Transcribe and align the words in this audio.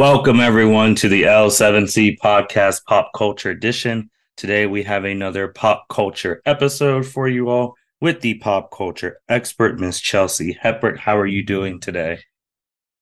Welcome, 0.00 0.40
everyone, 0.40 0.94
to 0.94 1.10
the 1.10 1.24
L7C 1.24 2.16
Podcast 2.20 2.86
Pop 2.86 3.10
Culture 3.14 3.50
Edition. 3.50 4.08
Today, 4.34 4.64
we 4.64 4.82
have 4.84 5.04
another 5.04 5.48
pop 5.48 5.88
culture 5.90 6.40
episode 6.46 7.04
for 7.04 7.28
you 7.28 7.50
all 7.50 7.74
with 8.00 8.22
the 8.22 8.38
pop 8.38 8.70
culture 8.74 9.20
expert, 9.28 9.78
Miss 9.78 10.00
Chelsea 10.00 10.56
Hepburn. 10.58 10.96
How 10.96 11.18
are 11.18 11.26
you 11.26 11.44
doing 11.44 11.80
today? 11.80 12.20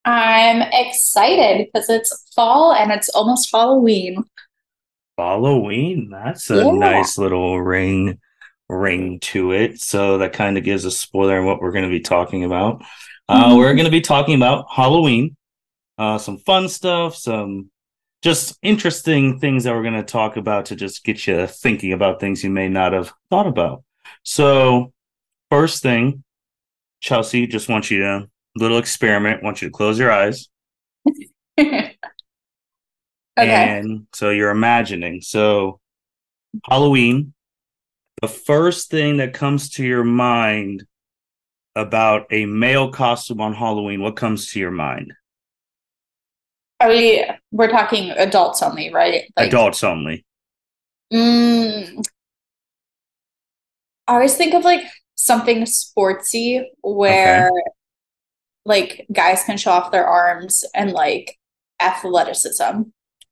I'm 0.04 0.60
excited 0.72 1.68
because 1.72 1.88
it's 1.88 2.32
fall 2.34 2.72
and 2.72 2.90
it's 2.90 3.08
almost 3.10 3.48
Halloween. 3.52 4.24
Halloween, 5.16 6.10
that's 6.10 6.50
a 6.50 6.64
yeah. 6.64 6.72
nice 6.72 7.16
little 7.16 7.62
ring 7.62 8.18
ring 8.68 9.20
to 9.20 9.52
it. 9.52 9.80
So 9.80 10.18
that 10.18 10.32
kind 10.32 10.58
of 10.58 10.64
gives 10.64 10.84
a 10.84 10.90
spoiler 10.90 11.38
on 11.38 11.46
what 11.46 11.60
we're 11.60 11.70
going 11.70 11.88
to 11.88 11.96
be 11.96 12.00
talking 12.00 12.42
about. 12.42 12.82
Uh, 13.28 13.50
mm-hmm. 13.50 13.58
We're 13.58 13.74
going 13.74 13.84
to 13.84 13.92
be 13.92 14.00
talking 14.00 14.34
about 14.34 14.66
Halloween, 14.68 15.36
uh, 15.98 16.18
some 16.18 16.38
fun 16.38 16.68
stuff, 16.68 17.16
some 17.16 17.70
just 18.22 18.58
interesting 18.62 19.38
things 19.38 19.64
that 19.64 19.74
we're 19.74 19.82
going 19.82 19.94
to 19.94 20.02
talk 20.02 20.36
about 20.36 20.66
to 20.66 20.76
just 20.76 21.04
get 21.04 21.26
you 21.26 21.46
thinking 21.46 21.92
about 21.92 22.20
things 22.20 22.42
you 22.42 22.50
may 22.50 22.68
not 22.68 22.92
have 22.92 23.12
thought 23.30 23.46
about. 23.46 23.84
So, 24.22 24.92
first 25.50 25.82
thing, 25.82 26.24
Chelsea, 27.00 27.46
just 27.46 27.68
want 27.68 27.90
you 27.90 28.00
to 28.00 28.28
a 28.58 28.62
little 28.62 28.78
experiment. 28.78 29.42
Want 29.42 29.62
you 29.62 29.68
to 29.68 29.72
close 29.72 29.98
your 29.98 30.10
eyes. 30.10 30.48
okay. 31.58 31.94
And 33.36 34.06
so 34.12 34.30
you're 34.30 34.50
imagining. 34.50 35.20
So 35.20 35.80
Halloween, 36.68 37.34
the 38.20 38.28
first 38.28 38.90
thing 38.90 39.18
that 39.18 39.34
comes 39.34 39.70
to 39.70 39.84
your 39.84 40.04
mind 40.04 40.84
about 41.76 42.26
a 42.30 42.46
male 42.46 42.90
costume 42.90 43.40
on 43.40 43.54
Halloween, 43.54 44.02
what 44.02 44.16
comes 44.16 44.50
to 44.52 44.60
your 44.60 44.72
mind? 44.72 45.12
Are 46.80 46.88
we 46.88 47.24
we're 47.50 47.70
talking 47.70 48.10
adults 48.10 48.62
only, 48.62 48.92
right? 48.92 49.24
Like, 49.36 49.48
adults 49.48 49.82
only. 49.82 50.24
Mm, 51.12 52.04
I 54.06 54.14
always 54.14 54.36
think 54.36 54.54
of 54.54 54.64
like 54.64 54.82
something 55.16 55.62
sportsy 55.64 56.62
where 56.82 57.48
okay. 57.48 57.70
like 58.64 59.06
guys 59.12 59.42
can 59.44 59.56
show 59.56 59.72
off 59.72 59.90
their 59.90 60.06
arms 60.06 60.64
and 60.74 60.92
like 60.92 61.36
athleticism. 61.80 62.82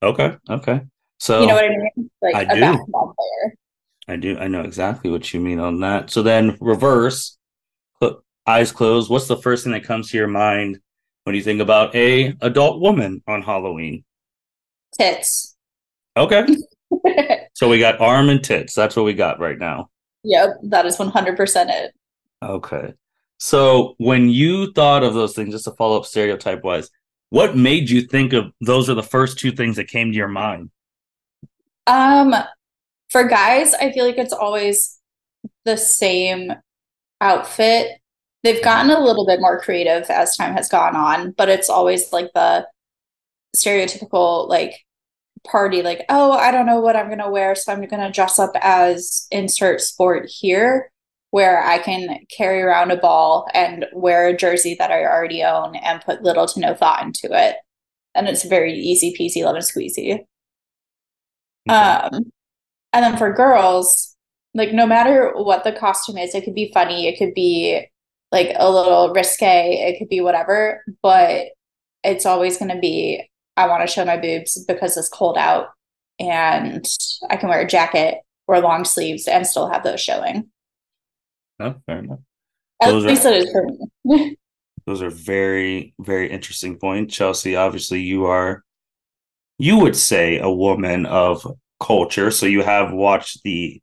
Okay. 0.03 0.36
Okay. 0.50 0.81
So 1.19 1.41
you 1.41 1.47
know 1.47 1.55
what 1.55 1.64
I 1.64 1.69
mean? 1.69 2.10
Like 2.20 2.34
I 2.34 2.42
a 2.42 2.55
do. 2.55 2.60
basketball 2.60 3.14
player. 3.16 3.55
I 4.08 4.16
do. 4.16 4.38
I 4.38 4.48
know 4.48 4.62
exactly 4.62 5.10
what 5.10 5.33
you 5.33 5.41
mean 5.41 5.60
on 5.60 5.81
that. 5.81 6.10
So 6.10 6.22
then 6.22 6.56
reverse, 6.60 7.36
eyes 8.47 8.72
closed. 8.72 9.10
What's 9.10 9.27
the 9.27 9.36
first 9.36 9.64
thing 9.64 9.72
that 9.72 9.84
comes 9.84 10.10
to 10.10 10.16
your 10.16 10.28
mind 10.28 10.81
when 11.26 11.34
you 11.34 11.42
think 11.42 11.60
about 11.60 11.92
a 11.97 12.37
adult 12.41 12.81
woman 12.81 13.20
on 13.26 13.42
Halloween? 13.42 14.04
Tits. 14.97 15.56
Okay. 16.16 16.47
so 17.54 17.69
we 17.69 17.81
got 17.81 18.00
arm 18.00 18.28
and 18.28 18.44
tits. 18.44 18.75
That's 18.75 18.94
what 18.94 19.04
we 19.04 19.12
got 19.12 19.41
right 19.41 19.59
now. 19.59 19.91
Yep, 20.22 20.50
that 20.62 20.86
is 20.86 20.97
100% 20.97 21.66
it. 21.69 21.92
Okay. 22.44 22.94
So 23.38 23.97
when 23.98 24.31
you 24.31 24.72
thought 24.72 25.03
of 25.03 25.15
those 25.15 25.34
things, 25.34 25.53
just 25.53 25.65
to 25.65 25.72
follow 25.72 25.98
up 25.98 26.06
stereotype 26.06 26.62
wise, 26.62 26.91
what 27.31 27.56
made 27.56 27.91
you 27.91 28.03
think 28.03 28.32
of 28.32 28.53
those 28.60 28.88
are 28.88 28.94
the 28.94 29.03
first 29.03 29.36
two 29.36 29.50
things 29.50 29.75
that 29.76 29.88
came 29.88 30.12
to 30.12 30.16
your 30.16 30.28
mind? 30.28 30.70
Um, 31.88 32.36
for 33.10 33.25
guys, 33.25 33.75
I 33.75 33.91
feel 33.91 34.06
like 34.06 34.19
it's 34.19 34.32
always 34.32 35.00
the 35.65 35.76
same 35.76 36.53
outfit. 37.20 38.00
They've 38.47 38.62
gotten 38.62 38.93
a 38.93 39.01
little 39.01 39.27
bit 39.27 39.41
more 39.41 39.61
creative 39.61 40.09
as 40.09 40.37
time 40.37 40.55
has 40.55 40.69
gone 40.69 40.95
on, 40.95 41.33
but 41.33 41.49
it's 41.49 41.69
always 41.69 42.12
like 42.12 42.33
the 42.33 42.65
stereotypical 43.57 44.49
like 44.49 44.84
party 45.45 45.83
like 45.83 46.05
oh 46.09 46.33
i 46.33 46.51
don't 46.51 46.67
know 46.67 46.81
what 46.81 46.97
i'm 46.97 47.07
going 47.07 47.19
to 47.19 47.31
wear 47.31 47.55
so 47.55 47.73
i'm 47.73 47.84
going 47.87 48.03
to 48.03 48.11
dress 48.11 48.39
up 48.39 48.51
as 48.61 49.27
insert 49.31 49.81
sport 49.81 50.29
here 50.29 50.91
where 51.31 51.62
i 51.62 51.79
can 51.79 52.19
carry 52.37 52.61
around 52.61 52.91
a 52.91 52.97
ball 52.97 53.47
and 53.55 53.87
wear 53.93 54.29
a 54.29 54.37
jersey 54.37 54.75
that 54.78 54.91
i 54.91 55.05
already 55.05 55.43
own 55.45 55.77
and 55.77 56.03
put 56.03 56.23
little 56.23 56.47
to 56.47 56.59
no 56.59 56.75
thought 56.75 57.03
into 57.03 57.28
it 57.31 57.57
and 58.15 58.28
it's 58.28 58.45
very 58.45 58.75
easy 58.75 59.15
peasy 59.19 59.45
lemon 59.45 59.63
squeezy 59.63 60.25
okay. 61.69 61.77
um 61.77 62.31
and 62.93 63.05
then 63.05 63.17
for 63.17 63.33
girls 63.33 64.17
like 64.53 64.73
no 64.73 64.87
matter 64.87 65.33
what 65.37 65.63
the 65.63 65.73
costume 65.73 66.19
is 66.19 66.34
it 66.34 66.45
could 66.45 66.55
be 66.55 66.73
funny 66.75 67.07
it 67.07 67.19
could 67.19 67.34
be 67.34 67.87
like 68.36 68.54
a 68.56 68.70
little 68.70 69.12
risque 69.12 69.72
it 69.88 69.98
could 69.98 70.08
be 70.08 70.20
whatever 70.20 70.82
but 71.02 71.47
it's 72.04 72.26
always 72.26 72.56
going 72.58 72.70
to 72.70 72.78
be 72.78 73.28
I 73.56 73.69
want 73.69 73.82
to 73.82 73.92
show 73.92 74.04
my 74.04 74.16
boobs 74.16 74.62
because 74.66 74.97
it's 74.97 75.08
cold 75.08 75.38
out 75.38 75.69
and 76.19 76.86
I 77.30 77.36
can 77.36 77.48
wear 77.48 77.60
a 77.60 77.66
jacket 77.66 78.19
or 78.47 78.60
long 78.60 78.84
sleeves 78.84 79.26
and 79.26 79.47
still 79.47 79.69
have 79.69 79.82
those 79.82 80.00
showing. 80.00 80.50
Oh, 81.58 81.74
fair 81.86 81.98
enough. 81.98 82.20
At 82.82 82.91
those 82.91 83.04
least 83.04 83.24
are, 83.24 83.32
it 83.32 83.44
is 83.44 83.50
for 83.50 83.66
me. 84.04 84.36
those 84.86 85.03
are 85.03 85.10
very, 85.10 85.94
very 85.98 86.30
interesting 86.30 86.78
points. 86.78 87.14
Chelsea, 87.14 87.56
obviously 87.56 88.00
you 88.00 88.26
are 88.26 88.62
you 89.58 89.78
would 89.78 89.97
say 89.97 90.38
a 90.38 90.50
woman 90.50 91.06
of 91.06 91.47
culture. 91.80 92.30
So 92.30 92.44
you 92.44 92.62
have 92.62 92.92
watched 92.92 93.42
the 93.42 93.80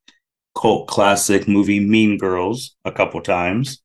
cult 0.55 0.87
classic 0.87 1.47
movie 1.47 1.79
Mean 1.79 2.19
Girls 2.19 2.75
a 2.85 2.91
couple 2.91 3.21
times. 3.21 3.81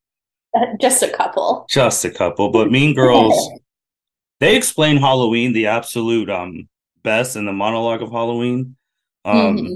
Just 0.81 1.03
a 1.03 1.09
couple. 1.09 1.67
Just 1.69 2.05
a 2.05 2.11
couple. 2.11 2.51
But 2.51 2.71
Mean 2.71 2.95
Girls 2.95 3.51
they 4.41 4.57
explain 4.57 4.97
Halloween 4.97 5.53
the 5.53 5.67
absolute 5.67 6.31
um 6.31 6.69
best 7.03 7.37
in 7.37 7.47
the 7.47 7.53
monologue 7.53 8.03
of 8.03 8.11
Halloween. 8.11 8.77
Um 9.25 9.57
mm-hmm. 9.57 9.75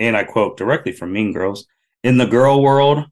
and 0.00 0.16
I 0.16 0.24
quote 0.24 0.56
directly 0.56 0.92
from 0.92 1.12
Mean 1.12 1.32
Girls. 1.32 1.66
In 2.02 2.16
the 2.16 2.26
girl 2.26 2.62
world, 2.62 3.04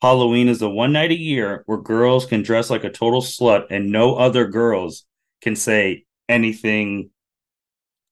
Halloween 0.00 0.48
is 0.48 0.58
the 0.58 0.68
one 0.68 0.92
night 0.92 1.12
a 1.12 1.18
year 1.18 1.62
where 1.66 1.78
girls 1.78 2.26
can 2.26 2.42
dress 2.42 2.70
like 2.70 2.82
a 2.82 2.90
total 2.90 3.22
slut 3.22 3.66
and 3.70 3.90
no 3.90 4.16
other 4.16 4.46
girls 4.46 5.04
can 5.40 5.54
say 5.54 6.04
anything 6.28 7.10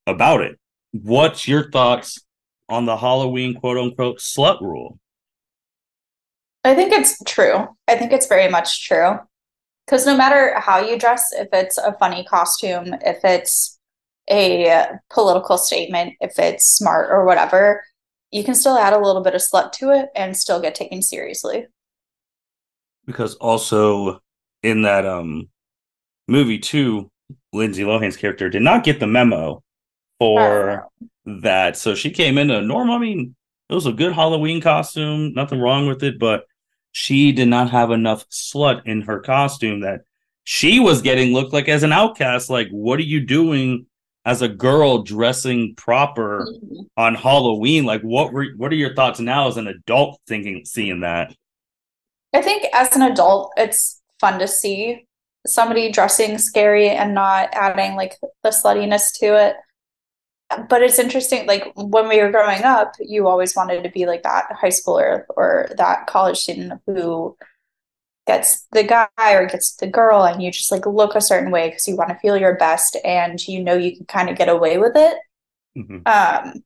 about 0.07 0.41
it. 0.41 0.57
What's 0.93 1.49
your 1.49 1.69
thoughts 1.69 2.21
on 2.69 2.87
the 2.87 2.97
Halloween 2.97 3.55
quote 3.55 3.77
unquote 3.77 4.19
slut 4.19 4.61
rule? 4.61 5.00
I 6.65 6.75
think 6.75 6.93
it's 6.93 7.23
true. 7.25 7.69
I 7.89 7.97
think 7.97 8.13
it's 8.13 8.27
very 8.27 8.49
much 8.49 8.87
true 8.87 9.19
because 9.87 10.07
no 10.07 10.17
matter 10.17 10.59
how 10.61 10.79
you 10.79 10.99
dress, 10.99 11.33
if 11.33 11.49
it's 11.53 11.79
a 11.79 11.95
funny 11.95 12.25
costume, 12.25 12.95
if 13.05 13.25
it's 13.25 13.79
a 14.31 14.87
political 15.13 15.59
statement, 15.59 16.15
if 16.21 16.39
it's 16.39 16.77
smart 16.77 17.11
or 17.11 17.25
whatever, 17.25 17.83
you 18.31 18.45
can 18.45 18.55
still 18.55 18.77
add 18.77 18.93
a 18.93 18.99
little 18.99 19.23
bit 19.23 19.35
of 19.35 19.41
slut 19.41 19.73
to 19.73 19.91
it 19.91 20.09
and 20.15 20.37
still 20.37 20.61
get 20.61 20.75
taken 20.75 21.03
seriously. 21.03 21.67
Because 23.07 23.35
also 23.37 24.21
in 24.63 24.83
that 24.83 25.07
um 25.07 25.49
movie 26.29 26.59
too, 26.59 27.11
Lindsay 27.53 27.83
Lohan's 27.83 28.17
character 28.17 28.49
did 28.49 28.63
not 28.63 28.85
get 28.85 29.01
the 29.01 29.07
memo 29.07 29.63
for 30.19 30.87
that. 31.27 31.77
So 31.77 31.95
she 31.95 32.11
came 32.11 32.39
in 32.39 32.51
a 32.51 32.63
normal, 32.63 32.95
I 32.95 32.99
mean, 32.99 33.35
it 33.69 33.75
was 33.75 33.87
a 33.87 33.93
good 33.93 34.13
Halloween 34.13 34.61
costume, 34.61 35.33
nothing 35.35 35.61
wrong 35.61 35.89
with 35.89 36.03
it, 36.05 36.19
but 36.19 36.45
she 36.93 37.33
did 37.33 37.49
not 37.49 37.71
have 37.71 37.91
enough 37.91 38.29
slut 38.29 38.87
in 38.87 39.03
her 39.03 39.21
costume 39.21 39.81
that 39.81 40.03
she 40.45 40.81
was 40.81 41.03
getting 41.03 41.33
looked 41.33 41.53
like 41.53 41.69
as 41.69 41.83
an 41.83 41.93
outcast. 41.93 42.51
Like, 42.51 42.69
what 42.71 42.99
are 42.99 43.05
you 43.05 43.21
doing 43.21 43.87
as 44.25 44.43
a 44.43 44.49
girl 44.49 45.03
dressing 45.03 45.75
proper 45.77 46.47
mm-hmm. 46.47 46.83
on 46.97 47.15
Halloween? 47.15 47.85
Like, 47.85 48.03
what 48.03 48.33
were 48.33 48.47
what 48.57 48.73
are 48.73 48.77
your 48.77 48.95
thoughts 48.95 49.21
now 49.21 49.49
as 49.49 49.57
an 49.57 49.69
adult 49.69 50.21
thinking 50.27 50.65
seeing 50.65 51.01
that? 51.01 51.35
I 52.33 52.43
think 52.43 52.67
as 52.73 52.95
an 52.95 53.03
adult, 53.03 53.53
it's 53.57 54.01
fun 54.21 54.39
to 54.39 54.49
see 54.49 55.07
somebody 55.47 55.91
dressing 55.91 56.39
scary 56.39 56.89
and 56.91 57.15
not 57.15 57.49
adding 57.53 57.97
like 57.97 58.17
the 58.43 58.51
sluttiness 58.51 59.19
to 59.19 59.49
it 59.49 59.57
but 60.69 60.83
it's 60.83 60.99
interesting 60.99 61.47
like 61.47 61.73
when 61.77 62.09
we 62.09 62.21
were 62.21 62.31
growing 62.31 62.63
up 62.63 62.93
you 63.01 63.29
always 63.29 63.55
wanted 63.55 63.83
to 63.83 63.91
be 63.91 64.07
like 64.07 64.23
that 64.23 64.47
high 64.53 64.69
schooler 64.69 65.25
or 65.31 65.69
that 65.77 66.07
college 66.07 66.39
student 66.39 66.81
who 66.87 67.37
gets 68.27 68.67
the 68.73 68.85
guy 68.85 69.33
or 69.33 69.47
gets 69.47 69.77
the 69.77 69.87
girl 69.87 70.23
and 70.23 70.43
you 70.43 70.51
just 70.51 70.71
like 70.71 70.87
look 70.87 71.15
a 71.15 71.21
certain 71.21 71.51
way 71.51 71.69
because 71.69 71.87
you 71.89 71.97
want 71.97 72.11
to 72.11 72.19
feel 72.19 72.37
your 72.37 72.57
best 72.57 72.97
and 73.05 73.47
you 73.47 73.63
know 73.63 73.75
you 73.75 73.97
can 73.97 74.07
kind 74.07 74.29
of 74.29 74.37
get 74.37 74.49
away 74.49 74.79
with 74.79 74.93
it. 74.97 75.17
Mm-hmm. 75.77 75.99
um 76.07 76.65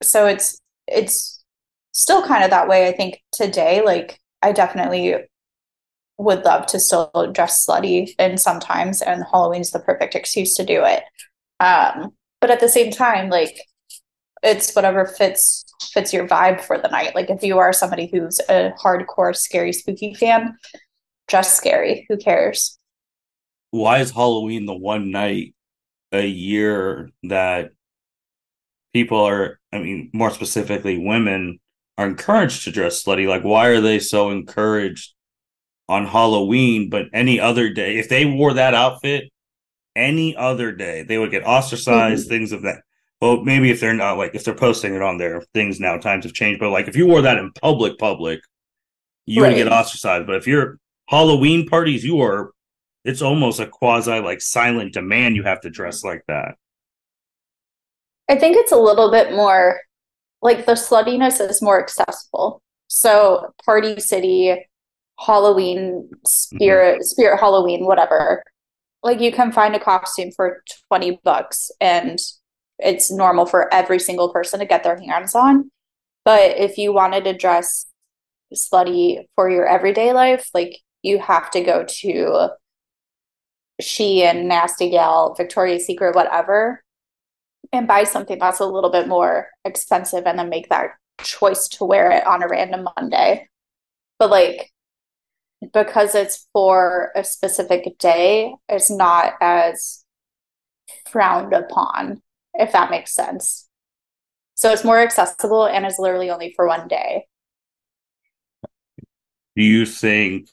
so 0.00 0.26
it's 0.26 0.60
it's 0.86 1.42
still 1.92 2.24
kind 2.24 2.44
of 2.44 2.50
that 2.50 2.68
way 2.68 2.88
i 2.88 2.92
think 2.92 3.20
today. 3.32 3.82
Like 3.84 4.20
i 4.42 4.52
definitely 4.52 5.16
would 6.18 6.44
love 6.44 6.66
to 6.66 6.80
still 6.80 7.10
dress 7.32 7.66
slutty 7.66 8.10
and 8.18 8.40
sometimes 8.40 9.02
and 9.02 9.24
halloween's 9.30 9.70
the 9.70 9.80
perfect 9.80 10.14
excuse 10.14 10.54
to 10.54 10.64
do 10.64 10.84
it. 10.84 11.02
Um 11.60 12.12
but 12.40 12.50
at 12.50 12.60
the 12.60 12.68
same 12.68 12.90
time 12.90 13.28
like 13.28 13.60
it's 14.42 14.72
whatever 14.74 15.06
fits 15.06 15.64
fits 15.92 16.12
your 16.12 16.26
vibe 16.26 16.60
for 16.60 16.78
the 16.78 16.88
night 16.88 17.14
like 17.14 17.30
if 17.30 17.42
you 17.42 17.58
are 17.58 17.72
somebody 17.72 18.08
who's 18.12 18.40
a 18.48 18.72
hardcore 18.78 19.34
scary 19.34 19.72
spooky 19.72 20.14
fan 20.14 20.56
just 21.28 21.56
scary 21.56 22.06
who 22.08 22.16
cares 22.16 22.78
why 23.70 23.98
is 23.98 24.10
halloween 24.10 24.66
the 24.66 24.76
one 24.76 25.10
night 25.10 25.54
a 26.12 26.26
year 26.26 27.10
that 27.24 27.70
people 28.92 29.20
are, 29.20 29.58
I 29.72 29.78
mean, 29.78 30.10
more 30.12 30.30
specifically, 30.30 30.98
women 30.98 31.60
are 31.96 32.06
encouraged 32.06 32.64
to 32.64 32.70
dress 32.70 33.02
slutty. 33.02 33.28
Like, 33.28 33.42
why 33.42 33.66
are 33.68 33.80
they 33.80 33.98
so 33.98 34.30
encouraged 34.30 35.14
on 35.88 36.06
Halloween? 36.06 36.90
But 36.90 37.06
any 37.12 37.40
other 37.40 37.70
day, 37.70 37.98
if 37.98 38.08
they 38.08 38.24
wore 38.24 38.54
that 38.54 38.74
outfit 38.74 39.30
any 39.98 40.36
other 40.36 40.72
day, 40.72 41.02
they 41.02 41.18
would 41.18 41.30
get 41.30 41.46
ostracized, 41.46 42.24
mm-hmm. 42.24 42.30
things 42.30 42.52
of 42.52 42.62
that. 42.62 42.82
Well, 43.20 43.42
maybe 43.42 43.70
if 43.70 43.80
they're 43.80 43.94
not 43.94 44.16
like 44.16 44.34
if 44.34 44.44
they're 44.44 44.54
posting 44.54 44.94
it 44.94 45.02
on 45.02 45.18
their 45.18 45.42
things 45.52 45.80
now, 45.80 45.98
times 45.98 46.24
have 46.24 46.34
changed. 46.34 46.60
But 46.60 46.70
like 46.70 46.88
if 46.88 46.96
you 46.96 47.06
wore 47.06 47.22
that 47.22 47.38
in 47.38 47.52
public, 47.52 47.98
public, 47.98 48.40
you 49.26 49.42
right. 49.42 49.48
would 49.48 49.56
get 49.56 49.72
ostracized. 49.72 50.26
But 50.26 50.36
if 50.36 50.46
you're 50.46 50.78
Halloween 51.08 51.66
parties, 51.66 52.04
you 52.04 52.20
are 52.20 52.52
it's 53.04 53.22
almost 53.22 53.60
a 53.60 53.66
quasi 53.66 54.20
like 54.20 54.40
silent 54.40 54.92
demand 54.92 55.34
you 55.34 55.42
have 55.42 55.60
to 55.62 55.70
dress 55.70 56.04
like 56.04 56.22
that. 56.28 56.56
I 58.28 58.36
think 58.36 58.56
it's 58.56 58.72
a 58.72 58.76
little 58.76 59.10
bit 59.10 59.32
more 59.32 59.80
like 60.42 60.66
the 60.66 60.72
sluttiness 60.72 61.40
is 61.40 61.62
more 61.62 61.80
accessible. 61.80 62.62
So 62.88 63.52
Party 63.64 64.00
City, 64.00 64.66
Halloween, 65.18 66.10
Spirit, 66.26 66.96
mm-hmm. 66.96 67.02
Spirit 67.02 67.38
Halloween, 67.38 67.86
whatever. 67.86 68.42
Like 69.02 69.20
you 69.20 69.32
can 69.32 69.52
find 69.52 69.74
a 69.74 69.80
costume 69.80 70.30
for 70.34 70.62
20 70.88 71.20
bucks 71.22 71.70
and 71.80 72.18
it's 72.78 73.10
normal 73.10 73.46
for 73.46 73.72
every 73.72 73.98
single 73.98 74.32
person 74.32 74.60
to 74.60 74.66
get 74.66 74.84
their 74.84 75.00
hands 75.00 75.34
on. 75.34 75.70
But 76.24 76.58
if 76.58 76.78
you 76.78 76.92
wanted 76.92 77.24
to 77.24 77.36
dress 77.36 77.86
slutty 78.54 79.26
for 79.34 79.50
your 79.50 79.66
everyday 79.66 80.12
life, 80.12 80.48
like 80.54 80.78
you 81.02 81.18
have 81.18 81.50
to 81.52 81.62
go 81.62 81.84
to 81.84 82.50
Shein 83.80 84.46
Nasty 84.46 84.90
Gal, 84.90 85.34
Victoria's 85.34 85.86
Secret, 85.86 86.14
whatever, 86.14 86.82
and 87.72 87.86
buy 87.86 88.04
something 88.04 88.38
that's 88.38 88.60
a 88.60 88.66
little 88.66 88.90
bit 88.90 89.08
more 89.08 89.48
expensive 89.64 90.26
and 90.26 90.38
then 90.38 90.48
make 90.48 90.68
that 90.68 90.90
choice 91.20 91.68
to 91.68 91.84
wear 91.84 92.10
it 92.10 92.26
on 92.26 92.42
a 92.42 92.48
random 92.48 92.88
Monday. 92.96 93.48
But 94.18 94.30
like 94.30 94.72
because 95.72 96.14
it's 96.14 96.46
for 96.52 97.10
a 97.14 97.24
specific 97.24 97.98
day, 97.98 98.54
it's 98.68 98.90
not 98.90 99.34
as 99.40 100.04
frowned 101.08 101.52
upon, 101.52 102.22
if 102.54 102.72
that 102.72 102.90
makes 102.90 103.14
sense. 103.14 103.68
So 104.54 104.72
it's 104.72 104.84
more 104.84 104.98
accessible 104.98 105.66
and 105.66 105.86
is 105.86 105.98
literally 105.98 106.30
only 106.30 106.52
for 106.54 106.66
one 106.66 106.88
day. 106.88 107.26
Do 109.56 109.62
you 109.62 109.86
think 109.86 110.48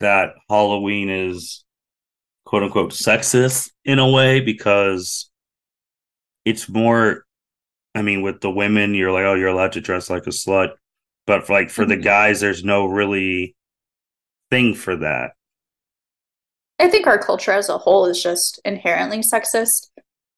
that 0.00 0.34
Halloween 0.48 1.10
is 1.10 1.64
quote 2.44 2.62
unquote 2.62 2.92
sexist 2.92 3.70
in 3.84 3.98
a 3.98 4.10
way 4.10 4.40
because 4.40 5.30
it's 6.44 6.68
more 6.68 7.24
I 7.94 8.02
mean 8.02 8.22
with 8.22 8.40
the 8.40 8.50
women 8.50 8.94
you're 8.94 9.12
like 9.12 9.24
oh 9.24 9.34
you're 9.34 9.48
allowed 9.48 9.72
to 9.72 9.80
dress 9.80 10.08
like 10.08 10.26
a 10.26 10.30
slut 10.30 10.70
but 11.28 11.46
for, 11.46 11.52
like 11.52 11.70
for 11.70 11.82
mm-hmm. 11.82 11.90
the 11.90 11.96
guys 11.98 12.40
there's 12.40 12.64
no 12.64 12.86
really 12.86 13.54
thing 14.50 14.74
for 14.74 14.96
that. 14.96 15.32
I 16.80 16.88
think 16.88 17.06
our 17.06 17.18
culture 17.18 17.52
as 17.52 17.68
a 17.68 17.78
whole 17.78 18.06
is 18.06 18.20
just 18.20 18.60
inherently 18.64 19.18
sexist. 19.18 19.90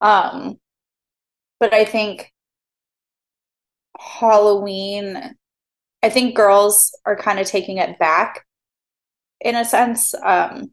Um 0.03 0.59
but 1.59 1.73
I 1.73 1.87
think 1.87 2.31
Halloween 3.99 5.37
I 6.03 6.09
think 6.09 6.35
girls 6.35 6.97
are 7.05 7.17
kind 7.17 7.39
of 7.39 7.47
taking 7.47 7.79
it 7.79 7.99
back 7.99 8.45
in 9.41 9.55
a 9.55 9.65
sense. 9.65 10.15
Um, 10.15 10.73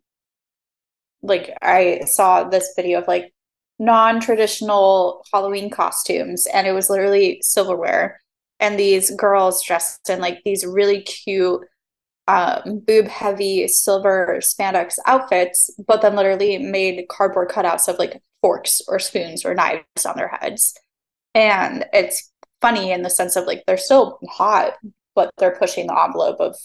like 1.22 1.56
I 1.62 2.02
saw 2.06 2.46
this 2.46 2.74
video 2.76 3.00
of 3.00 3.08
like 3.08 3.34
non-traditional 3.80 5.26
Halloween 5.34 5.70
costumes, 5.70 6.48
and 6.48 6.66
it 6.68 6.72
was 6.72 6.90
literally 6.90 7.40
silverware, 7.42 8.22
and 8.60 8.80
these 8.80 9.12
girls 9.12 9.64
dressed 9.64 10.10
in 10.10 10.20
like 10.20 10.42
these 10.44 10.66
really 10.66 11.02
cute 11.02 11.62
um, 12.28 12.82
boob 12.86 13.08
heavy 13.08 13.68
silver 13.68 14.40
spandex 14.42 14.96
outfits, 15.06 15.70
but 15.88 16.02
then 16.02 16.16
literally 16.16 16.58
made 16.58 17.06
cardboard 17.10 17.50
cutouts 17.50 17.88
of 17.88 17.98
like 17.98 18.22
forks 18.42 18.82
or 18.88 19.00
spoons 19.00 19.46
or 19.46 19.54
knives 19.54 20.06
on 20.06 20.16
their 20.18 20.28
heads. 20.28 20.74
And 21.34 21.86
it's 21.94 22.32
funny 22.62 22.92
in 22.92 23.04
the 23.04 23.10
sense 23.10 23.36
of 23.36 23.46
like 23.46 23.64
they're 23.66 23.78
still 23.78 24.20
hot, 24.30 24.74
but 25.16 25.32
they're 25.38 25.56
pushing 25.58 25.88
the 25.88 26.00
envelope 26.00 26.40
of 26.40 26.56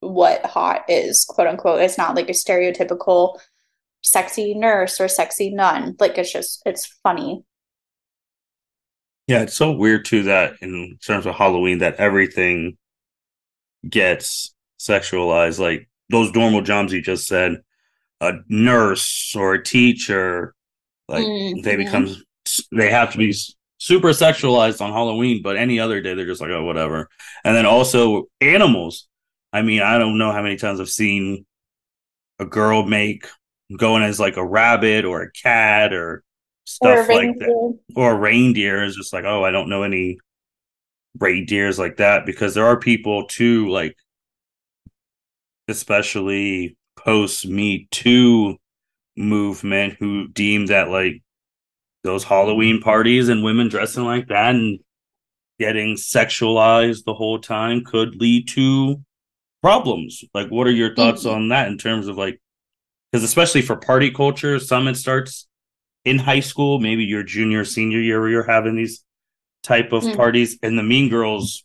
what 0.00 0.44
hot 0.44 0.84
is, 0.88 1.24
quote 1.24 1.46
unquote. 1.46 1.80
It's 1.80 1.98
not 1.98 2.16
like 2.16 2.28
a 2.28 2.32
stereotypical 2.32 3.38
sexy 4.02 4.54
nurse 4.54 5.00
or 5.00 5.06
sexy 5.06 5.50
nun. 5.50 5.96
Like 6.00 6.18
it's 6.18 6.32
just 6.32 6.62
it's 6.66 6.86
funny. 7.02 7.44
Yeah, 9.28 9.42
it's 9.42 9.56
so 9.56 9.72
weird 9.72 10.04
too 10.04 10.24
that 10.24 10.54
in 10.60 10.98
terms 11.04 11.26
of 11.26 11.34
Halloween 11.34 11.78
that 11.78 11.96
everything 11.96 12.76
gets 13.88 14.54
sexualized. 14.78 15.58
Like 15.58 15.88
those 16.10 16.32
normal 16.32 16.62
jobs 16.62 16.92
you 16.92 17.00
just 17.00 17.26
said, 17.26 17.62
a 18.20 18.34
nurse 18.48 19.34
or 19.36 19.54
a 19.54 19.62
teacher, 19.62 20.54
like 21.08 21.24
mm-hmm. 21.24 21.62
they 21.62 21.76
become 21.76 22.14
they 22.72 22.90
have 22.90 23.12
to 23.12 23.18
be 23.18 23.34
super 23.78 24.08
sexualized 24.08 24.80
on 24.80 24.92
Halloween, 24.92 25.42
but 25.42 25.56
any 25.56 25.80
other 25.80 26.00
day 26.00 26.14
they're 26.14 26.26
just 26.26 26.40
like, 26.40 26.50
oh, 26.50 26.64
whatever. 26.64 27.08
And 27.44 27.56
then 27.56 27.66
also 27.66 28.24
animals. 28.40 29.08
I 29.52 29.62
mean, 29.62 29.82
I 29.82 29.98
don't 29.98 30.18
know 30.18 30.32
how 30.32 30.42
many 30.42 30.56
times 30.56 30.80
I've 30.80 30.88
seen 30.88 31.44
a 32.38 32.46
girl 32.46 32.84
make 32.84 33.26
going 33.76 34.02
as 34.02 34.20
like 34.20 34.36
a 34.36 34.46
rabbit 34.46 35.04
or 35.04 35.22
a 35.22 35.32
cat 35.32 35.92
or 35.92 36.22
stuff 36.64 37.08
or 37.08 37.14
like 37.14 37.38
that. 37.38 37.78
Or 37.96 38.16
reindeer 38.16 38.82
is 38.84 38.96
just 38.96 39.12
like, 39.12 39.24
oh, 39.24 39.44
I 39.44 39.50
don't 39.50 39.68
know 39.68 39.82
any 39.82 40.18
reindeers 41.18 41.78
like 41.78 41.98
that 41.98 42.26
because 42.26 42.54
there 42.54 42.66
are 42.66 42.78
people 42.78 43.26
too, 43.26 43.68
like, 43.68 43.96
especially 45.68 46.76
post 46.96 47.46
Me 47.46 47.88
Too 47.90 48.56
movement 49.16 49.96
who 49.98 50.28
deem 50.28 50.66
that 50.66 50.88
like 50.88 51.22
those 52.02 52.24
Halloween 52.24 52.80
parties 52.80 53.28
and 53.28 53.44
women 53.44 53.68
dressing 53.68 54.04
like 54.04 54.28
that 54.28 54.54
and 54.54 54.80
getting 55.60 55.96
sexualized 55.96 57.04
the 57.04 57.14
whole 57.14 57.38
time 57.38 57.84
could 57.84 58.16
lead 58.16 58.48
to 58.48 59.00
problems. 59.62 60.24
Like, 60.34 60.48
what 60.48 60.66
are 60.66 60.72
your 60.72 60.94
thoughts 60.94 61.24
mm-hmm. 61.24 61.36
on 61.36 61.48
that 61.48 61.68
in 61.68 61.78
terms 61.78 62.08
of 62.08 62.16
like, 62.16 62.40
because 63.10 63.22
especially 63.22 63.62
for 63.62 63.76
party 63.76 64.10
culture, 64.10 64.58
some 64.58 64.88
it 64.88 64.96
starts 64.96 65.46
in 66.04 66.18
high 66.18 66.40
school, 66.40 66.80
maybe 66.80 67.04
your 67.04 67.22
junior, 67.22 67.64
senior 67.64 68.00
year, 68.00 68.20
where 68.20 68.30
you're 68.30 68.42
having 68.42 68.76
these 68.76 69.04
type 69.62 69.92
of 69.92 70.02
mm-hmm. 70.02 70.16
parties. 70.16 70.58
And 70.62 70.78
the 70.78 70.82
Mean 70.82 71.08
Girls 71.08 71.64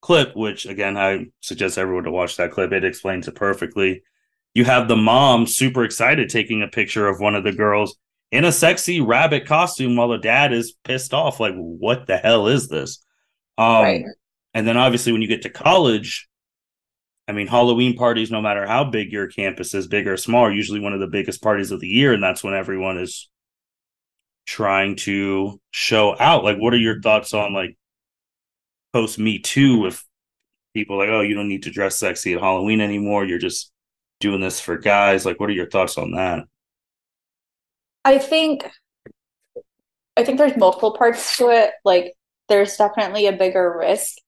clip, 0.00 0.36
which 0.36 0.66
again, 0.66 0.96
I 0.96 1.26
suggest 1.40 1.78
everyone 1.78 2.04
to 2.04 2.10
watch 2.10 2.36
that 2.36 2.52
clip. 2.52 2.72
It 2.72 2.84
explains 2.84 3.26
it 3.26 3.34
perfectly. 3.34 4.02
You 4.52 4.64
have 4.64 4.86
the 4.86 4.96
mom 4.96 5.46
super 5.46 5.82
excited 5.82 6.28
taking 6.28 6.62
a 6.62 6.68
picture 6.68 7.08
of 7.08 7.20
one 7.20 7.34
of 7.34 7.42
the 7.42 7.52
girls 7.52 7.96
in 8.30 8.44
a 8.44 8.52
sexy 8.52 9.00
rabbit 9.00 9.46
costume 9.46 9.96
while 9.96 10.08
the 10.08 10.18
dad 10.18 10.52
is 10.52 10.74
pissed 10.84 11.14
off. 11.14 11.40
Like, 11.40 11.54
what 11.54 12.06
the 12.06 12.16
hell 12.16 12.48
is 12.48 12.68
this? 12.68 13.04
Um, 13.58 13.82
right. 13.82 14.04
And 14.52 14.66
then 14.66 14.76
obviously, 14.76 15.12
when 15.12 15.22
you 15.22 15.28
get 15.28 15.42
to 15.42 15.50
college, 15.50 16.28
I 17.26 17.32
mean, 17.32 17.46
Halloween 17.46 17.96
parties, 17.96 18.30
no 18.30 18.42
matter 18.42 18.66
how 18.66 18.84
big 18.84 19.10
your 19.10 19.28
campus 19.28 19.74
is, 19.74 19.86
big 19.86 20.06
or 20.06 20.16
small, 20.16 20.44
are 20.44 20.52
usually 20.52 20.80
one 20.80 20.92
of 20.92 21.00
the 21.00 21.06
biggest 21.06 21.42
parties 21.42 21.70
of 21.70 21.80
the 21.80 21.88
year. 21.88 22.12
And 22.12 22.22
that's 22.22 22.44
when 22.44 22.54
everyone 22.54 22.98
is 22.98 23.28
trying 24.46 24.96
to 24.96 25.60
show 25.70 26.16
out. 26.18 26.44
Like, 26.44 26.58
what 26.58 26.74
are 26.74 26.78
your 26.78 27.00
thoughts 27.00 27.34
on 27.34 27.52
like 27.52 27.76
post 28.92 29.18
Me 29.18 29.38
Too 29.38 29.80
with 29.80 30.04
people 30.74 30.98
like, 30.98 31.08
oh, 31.08 31.20
you 31.20 31.34
don't 31.34 31.48
need 31.48 31.64
to 31.64 31.70
dress 31.70 31.98
sexy 31.98 32.34
at 32.34 32.40
Halloween 32.40 32.80
anymore. 32.80 33.24
You're 33.24 33.38
just 33.38 33.72
doing 34.20 34.40
this 34.40 34.60
for 34.60 34.76
guys. 34.76 35.24
Like, 35.24 35.40
what 35.40 35.50
are 35.50 35.54
your 35.54 35.70
thoughts 35.70 35.98
on 35.98 36.12
that? 36.12 36.44
I 38.04 38.18
think 38.18 38.70
I 40.16 40.24
think 40.24 40.38
there's 40.38 40.56
multiple 40.56 40.96
parts 40.96 41.36
to 41.38 41.50
it. 41.50 41.70
Like, 41.84 42.14
there's 42.48 42.76
definitely 42.76 43.26
a 43.26 43.32
bigger 43.32 43.76
risk 43.78 44.18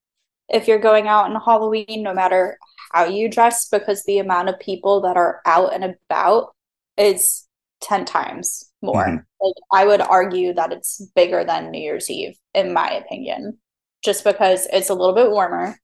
if 0.48 0.68
you're 0.68 0.78
going 0.78 1.08
out 1.08 1.30
on 1.30 1.40
Halloween, 1.40 2.02
no 2.02 2.14
matter 2.14 2.58
how 2.92 3.04
you 3.04 3.28
dress 3.28 3.68
because 3.68 4.04
the 4.04 4.18
amount 4.18 4.48
of 4.48 4.58
people 4.60 5.02
that 5.02 5.16
are 5.16 5.40
out 5.44 5.74
and 5.74 5.96
about 6.08 6.54
is 6.96 7.45
10 7.80 8.04
times 8.04 8.70
more. 8.82 9.06
Mm-hmm. 9.06 9.16
Like 9.40 9.54
I 9.72 9.86
would 9.86 10.00
argue 10.00 10.54
that 10.54 10.72
it's 10.72 11.02
bigger 11.14 11.44
than 11.44 11.70
New 11.70 11.80
Year's 11.80 12.10
Eve 12.10 12.36
in 12.54 12.72
my 12.72 12.90
opinion, 12.90 13.58
just 14.04 14.24
because 14.24 14.66
it's 14.72 14.90
a 14.90 14.94
little 14.94 15.14
bit 15.14 15.30
warmer. 15.30 15.78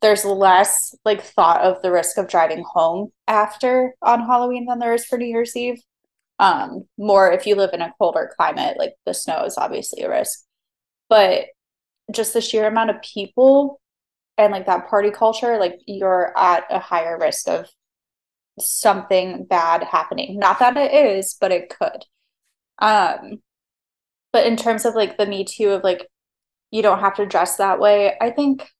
There's 0.00 0.24
less 0.24 0.94
like 1.04 1.22
thought 1.22 1.62
of 1.62 1.82
the 1.82 1.90
risk 1.90 2.16
of 2.18 2.28
driving 2.28 2.64
home 2.64 3.10
after 3.26 3.94
on 4.00 4.20
Halloween 4.20 4.66
than 4.66 4.78
there 4.78 4.94
is 4.94 5.04
for 5.04 5.18
New 5.18 5.26
Year's 5.26 5.56
Eve. 5.56 5.80
Um, 6.38 6.84
more 6.98 7.30
if 7.30 7.46
you 7.46 7.56
live 7.56 7.70
in 7.72 7.82
a 7.82 7.92
colder 7.98 8.32
climate, 8.36 8.76
like 8.78 8.94
the 9.06 9.14
snow 9.14 9.44
is 9.44 9.58
obviously 9.58 10.02
a 10.02 10.10
risk. 10.10 10.44
But 11.08 11.46
just 12.10 12.32
the 12.32 12.40
sheer 12.40 12.66
amount 12.66 12.90
of 12.90 13.02
people 13.02 13.80
and 14.38 14.52
like 14.52 14.66
that 14.66 14.88
party 14.88 15.10
culture, 15.10 15.58
like 15.58 15.80
you're 15.86 16.36
at 16.36 16.64
a 16.70 16.78
higher 16.78 17.18
risk 17.18 17.48
of 17.48 17.68
something 18.60 19.44
bad 19.44 19.84
happening. 19.84 20.38
Not 20.38 20.58
that 20.58 20.76
it 20.76 20.92
is, 20.92 21.36
but 21.40 21.52
it 21.52 21.70
could. 21.70 22.04
Um, 22.78 23.42
but 24.32 24.46
in 24.46 24.56
terms 24.56 24.84
of 24.84 24.94
like 24.94 25.18
the 25.18 25.26
Me 25.26 25.44
Too 25.44 25.70
of 25.70 25.84
like, 25.84 26.08
you 26.70 26.82
don't 26.82 27.00
have 27.00 27.16
to 27.16 27.26
dress 27.26 27.56
that 27.56 27.80
way, 27.80 28.16
I 28.20 28.30
think 28.30 28.70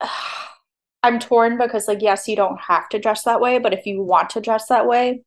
I'm 1.02 1.18
torn 1.18 1.56
because 1.56 1.88
like, 1.88 2.02
yes, 2.02 2.28
you 2.28 2.36
don't 2.36 2.60
have 2.60 2.88
to 2.90 2.98
dress 2.98 3.24
that 3.24 3.40
way, 3.40 3.58
but 3.58 3.72
if 3.72 3.86
you 3.86 4.02
want 4.02 4.30
to 4.30 4.40
dress 4.40 4.66
that 4.68 4.86
way, 4.86 5.22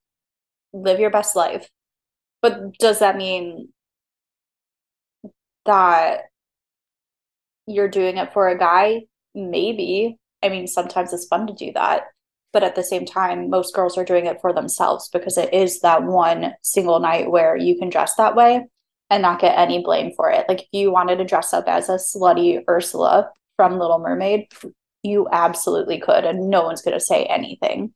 live 0.74 1.00
your 1.00 1.10
best 1.10 1.36
life. 1.36 1.70
But 2.42 2.78
does 2.80 3.00
that 3.00 3.18
mean 3.18 3.70
that 5.66 6.30
you're 7.66 7.88
doing 7.90 8.18
it 8.18 8.34
for 8.34 8.48
a 8.50 8.58
guy? 8.58 9.04
Maybe. 9.36 10.18
I 10.44 10.50
mean, 10.50 10.68
sometimes 10.68 11.14
it's 11.14 11.26
fun 11.28 11.48
to 11.48 11.54
do 11.54 11.72
that. 11.74 12.04
But 12.52 12.64
at 12.64 12.76
the 12.76 12.84
same 12.84 13.06
time, 13.06 13.50
most 13.50 13.74
girls 13.74 13.98
are 13.98 14.06
doing 14.06 14.28
it 14.28 14.40
for 14.40 14.54
themselves 14.54 15.10
because 15.12 15.40
it 15.40 15.52
is 15.52 15.80
that 15.80 16.04
one 16.04 16.54
single 16.62 17.00
night 17.00 17.32
where 17.32 17.58
you 17.58 17.80
can 17.80 17.90
dress 17.90 18.14
that 18.16 18.36
way 18.36 18.68
and 19.10 19.22
not 19.22 19.42
get 19.42 19.58
any 19.58 19.82
blame 19.82 20.12
for 20.16 20.30
it. 20.30 20.46
Like 20.48 20.62
if 20.62 20.68
you 20.72 20.92
wanted 20.92 21.18
to 21.18 21.26
dress 21.26 21.52
up 21.52 21.68
as 21.68 21.90
a 21.90 21.94
slutty 21.94 22.64
Ursula 22.70 23.32
from 23.58 23.80
Little 23.80 23.98
Mermaid, 23.98 24.48
you 25.02 25.28
absolutely 25.32 26.00
could, 26.00 26.26
and 26.26 26.50
no 26.50 26.64
one's 26.64 26.82
going 26.82 26.98
to 26.98 27.04
say 27.04 27.26
anything. 27.26 27.94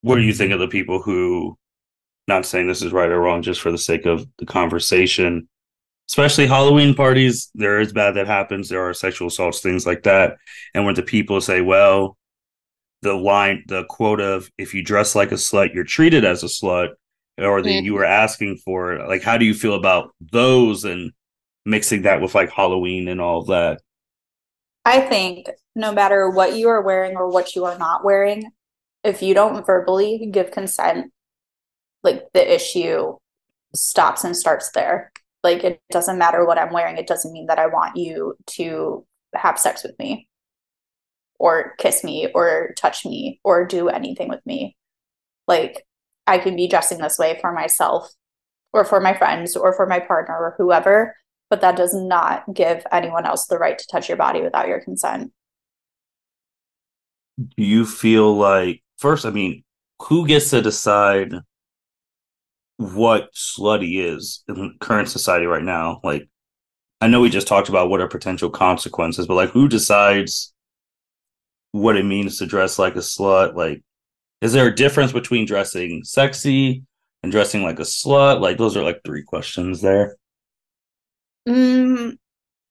What 0.00 0.16
do 0.16 0.22
you 0.22 0.32
think 0.32 0.52
of 0.52 0.60
the 0.60 0.68
people 0.68 1.02
who, 1.02 1.56
not 2.26 2.46
saying 2.46 2.68
this 2.68 2.82
is 2.82 2.92
right 2.92 3.10
or 3.10 3.20
wrong, 3.20 3.42
just 3.42 3.60
for 3.60 3.70
the 3.70 3.78
sake 3.78 4.06
of 4.06 4.26
the 4.38 4.46
conversation, 4.46 5.48
especially 6.08 6.46
Halloween 6.46 6.94
parties, 6.94 7.50
there 7.54 7.80
is 7.80 7.92
bad 7.92 8.14
that 8.14 8.26
happens. 8.26 8.68
There 8.68 8.88
are 8.88 8.94
sexual 8.94 9.28
assaults, 9.28 9.60
things 9.60 9.86
like 9.86 10.04
that. 10.04 10.36
And 10.74 10.84
when 10.84 10.94
the 10.94 11.02
people 11.02 11.40
say, 11.40 11.60
well, 11.60 12.16
the 13.02 13.14
line, 13.14 13.64
the 13.68 13.84
quote 13.84 14.20
of 14.20 14.50
if 14.58 14.74
you 14.74 14.82
dress 14.82 15.14
like 15.14 15.32
a 15.32 15.36
slut, 15.36 15.74
you're 15.74 15.84
treated 15.84 16.24
as 16.24 16.42
a 16.42 16.46
slut, 16.46 16.90
or 17.36 17.62
that 17.62 17.68
mm-hmm. 17.68 17.84
you 17.84 17.94
were 17.94 18.04
asking 18.04 18.56
for 18.64 18.94
it. 18.94 19.08
Like, 19.08 19.22
how 19.22 19.38
do 19.38 19.44
you 19.44 19.54
feel 19.54 19.74
about 19.74 20.14
those 20.20 20.84
and 20.84 21.12
mixing 21.64 22.02
that 22.02 22.20
with 22.20 22.34
like 22.34 22.50
Halloween 22.50 23.06
and 23.08 23.20
all 23.20 23.44
that? 23.44 23.80
I 24.84 25.00
think 25.00 25.48
no 25.76 25.92
matter 25.92 26.30
what 26.30 26.56
you 26.56 26.68
are 26.68 26.82
wearing 26.82 27.16
or 27.16 27.28
what 27.28 27.54
you 27.54 27.66
are 27.66 27.78
not 27.78 28.04
wearing, 28.04 28.50
if 29.04 29.22
you 29.22 29.34
don't 29.34 29.64
verbally 29.64 30.28
give 30.32 30.50
consent, 30.50 31.12
like 32.02 32.24
the 32.32 32.54
issue 32.54 33.16
stops 33.74 34.24
and 34.24 34.36
starts 34.36 34.70
there. 34.70 35.12
Like 35.42 35.64
it 35.64 35.80
doesn't 35.90 36.18
matter 36.18 36.44
what 36.44 36.58
I'm 36.58 36.72
wearing. 36.72 36.96
It 36.96 37.06
doesn't 37.06 37.32
mean 37.32 37.46
that 37.46 37.58
I 37.58 37.66
want 37.66 37.96
you 37.96 38.36
to 38.46 39.06
have 39.34 39.58
sex 39.58 39.82
with 39.82 39.98
me 39.98 40.28
or 41.38 41.74
kiss 41.78 42.02
me 42.02 42.28
or 42.34 42.74
touch 42.76 43.04
me 43.04 43.40
or 43.44 43.64
do 43.66 43.88
anything 43.88 44.28
with 44.28 44.44
me. 44.44 44.76
Like 45.46 45.86
I 46.26 46.38
can 46.38 46.56
be 46.56 46.68
dressing 46.68 46.98
this 46.98 47.18
way 47.18 47.38
for 47.40 47.52
myself 47.52 48.10
or 48.72 48.84
for 48.84 49.00
my 49.00 49.16
friends 49.16 49.56
or 49.56 49.72
for 49.72 49.86
my 49.86 50.00
partner 50.00 50.36
or 50.36 50.54
whoever, 50.58 51.16
but 51.48 51.60
that 51.60 51.76
does 51.76 51.94
not 51.94 52.44
give 52.52 52.84
anyone 52.92 53.24
else 53.24 53.46
the 53.46 53.58
right 53.58 53.78
to 53.78 53.86
touch 53.86 54.08
your 54.08 54.18
body 54.18 54.42
without 54.42 54.68
your 54.68 54.80
consent. 54.80 55.32
Do 57.38 57.64
you 57.64 57.86
feel 57.86 58.34
like 58.34 58.82
first, 58.98 59.24
I 59.24 59.30
mean, 59.30 59.62
who 60.02 60.26
gets 60.26 60.50
to 60.50 60.60
decide 60.60 61.32
what 62.78 63.34
slutty 63.34 64.00
is 64.02 64.42
in 64.48 64.76
current 64.80 65.08
society 65.08 65.46
right 65.46 65.62
now. 65.62 66.00
Like, 66.02 66.28
I 67.00 67.08
know 67.08 67.20
we 67.20 67.28
just 67.28 67.48
talked 67.48 67.68
about 67.68 67.90
what 67.90 68.00
are 68.00 68.08
potential 68.08 68.50
consequences, 68.50 69.26
but 69.26 69.34
like, 69.34 69.50
who 69.50 69.68
decides 69.68 70.54
what 71.72 71.96
it 71.96 72.04
means 72.04 72.38
to 72.38 72.46
dress 72.46 72.78
like 72.78 72.94
a 72.94 73.00
slut? 73.00 73.54
Like, 73.54 73.82
is 74.40 74.52
there 74.52 74.68
a 74.68 74.74
difference 74.74 75.12
between 75.12 75.44
dressing 75.44 76.02
sexy 76.04 76.84
and 77.22 77.32
dressing 77.32 77.62
like 77.62 77.80
a 77.80 77.82
slut? 77.82 78.40
Like, 78.40 78.58
those 78.58 78.76
are 78.76 78.84
like 78.84 79.00
three 79.04 79.24
questions 79.24 79.80
there. 79.80 80.16
Mm, 81.48 82.16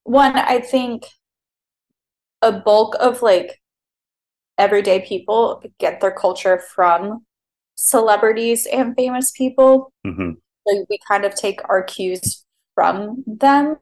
one, 0.04 0.38
I 0.38 0.60
think 0.60 1.06
a 2.42 2.54
bulk 2.54 2.96
of 3.00 3.22
like 3.22 3.62
everyday 4.58 5.06
people 5.06 5.62
get 5.80 6.00
their 6.00 6.12
culture 6.12 6.64
from 6.74 7.26
celebrities 7.78 8.68
and 8.72 8.96
famous 8.96 9.32
people. 9.32 9.94
Mm-hmm. 10.06 10.32
Like 10.66 10.86
we 10.90 11.00
kind 11.08 11.24
of 11.24 11.34
take 11.34 11.62
our 11.70 11.84
cues 11.84 12.44
from 12.76 13.24
them, 13.26 13.78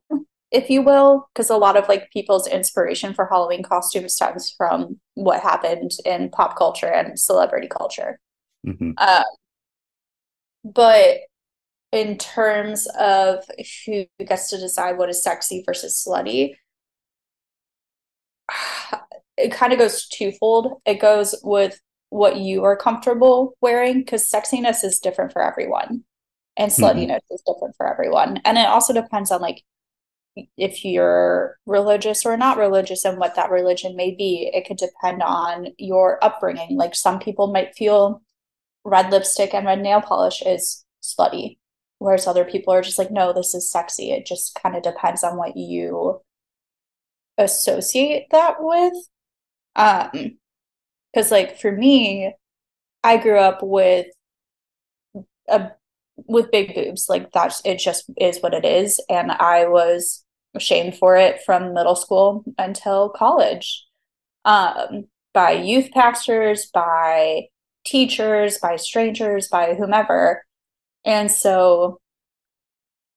if 0.52 0.70
you 0.70 0.84
will, 0.84 1.28
because 1.34 1.50
a 1.50 1.58
lot 1.58 1.78
of 1.78 1.88
like 1.90 2.12
people's 2.12 2.48
inspiration 2.48 3.14
for 3.14 3.26
Halloween 3.26 3.64
costumes 3.64 4.14
stems 4.14 4.54
from 4.56 5.00
what 5.16 5.42
happened 5.42 5.92
in 6.06 6.30
pop 6.30 6.58
culture 6.58 6.92
and 6.92 7.20
celebrity 7.20 7.68
culture. 7.68 8.20
Mm-hmm. 8.68 8.92
Um, 8.98 9.24
but 10.64 11.20
in 11.92 12.18
terms 12.18 12.88
of 13.00 13.44
who 13.86 14.06
gets 14.26 14.50
to 14.50 14.58
decide 14.58 14.98
what 14.98 15.10
is 15.10 15.24
sexy 15.24 15.64
versus 15.66 16.04
slutty, 16.06 16.56
it 19.38 19.52
kind 19.52 19.74
of 19.74 19.80
goes 19.80 20.08
twofold. 20.08 20.82
It 20.86 21.00
goes 21.00 21.36
with 21.44 21.80
what 22.10 22.38
you 22.38 22.64
are 22.64 22.78
comfortable 22.78 23.56
wearing 23.62 24.00
because 24.00 24.30
sexiness 24.30 24.84
is 24.84 25.00
different 25.00 25.34
for 25.34 25.42
everyone 25.42 26.04
and 26.58 26.72
mm-hmm. 26.72 26.84
sluttiness 26.84 27.18
mm-hmm. 27.18 27.36
is 27.36 27.44
different 27.46 27.76
for 27.76 27.92
everyone 27.92 28.40
and 28.46 28.58
it 28.58 28.68
also 28.68 28.94
depends 28.94 29.32
on 29.32 29.42
like 29.42 29.64
if 30.58 30.84
you're 30.84 31.58
religious 31.66 32.26
or 32.26 32.36
not 32.36 32.58
religious 32.58 33.06
and 33.06 33.18
what 33.18 33.36
that 33.36 33.52
religion 33.52 33.96
may 33.96 34.14
be 34.14 34.50
it 34.54 34.68
could 34.68 34.78
depend 34.78 35.24
on 35.24 35.68
your 35.78 36.24
upbringing 36.24 36.76
like 36.76 36.96
some 36.96 37.20
people 37.20 37.48
might 37.48 37.76
feel 37.76 38.22
red 38.84 39.10
lipstick 39.12 39.54
and 39.54 39.66
red 39.66 39.82
nail 39.82 40.02
polish 40.02 40.42
is 40.46 40.86
slutty 41.02 41.58
whereas 42.00 42.28
other 42.28 42.46
people 42.46 42.74
are 42.74 42.82
just 42.82 43.00
like 43.00 43.12
no 43.12 43.32
this 43.32 43.54
is 43.56 43.72
sexy 43.72 44.12
it 44.12 44.26
just 44.26 44.60
kind 44.62 44.76
of 44.76 44.84
depends 44.84 45.24
on 45.24 45.38
what 45.38 45.56
you 45.56 46.20
associate 47.38 48.28
that 48.32 48.56
with 48.60 48.94
um 49.76 50.38
because 51.16 51.32
like 51.32 51.60
for 51.60 51.72
me 51.72 52.34
i 53.04 53.18
grew 53.18 53.40
up 53.40 53.60
with 53.64 54.08
a 55.48 55.72
with 56.28 56.52
big 56.52 56.76
boobs 56.76 57.08
like 57.10 57.32
that's 57.32 57.62
it 57.66 57.80
just 57.80 58.10
is 58.18 58.40
what 58.40 58.54
it 58.54 58.66
is 58.66 59.02
and 59.10 59.32
i 59.32 59.66
was 59.66 60.26
ashamed 60.54 60.98
for 60.98 61.16
it 61.16 61.42
from 61.46 61.74
middle 61.74 61.96
school 61.96 62.44
until 62.58 63.10
college. 63.10 63.86
Um 64.46 65.06
by 65.34 65.52
youth 65.52 65.92
pastors 65.92 66.70
by 66.74 67.48
teachers 67.86 68.58
by 68.58 68.78
strangers 68.78 69.50
by 69.50 69.76
whomever. 69.76 70.44
And 71.04 71.30
so 71.30 72.00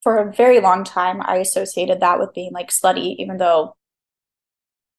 for 0.03 0.19
a 0.19 0.33
very 0.33 0.61
long 0.61 0.85
time 0.85 1.21
i 1.23 1.37
associated 1.37 2.01
that 2.01 2.19
with 2.19 2.35
being 2.35 2.53
like 2.53 2.71
slutty 2.71 3.17
even 3.19 3.37
though 3.37 3.75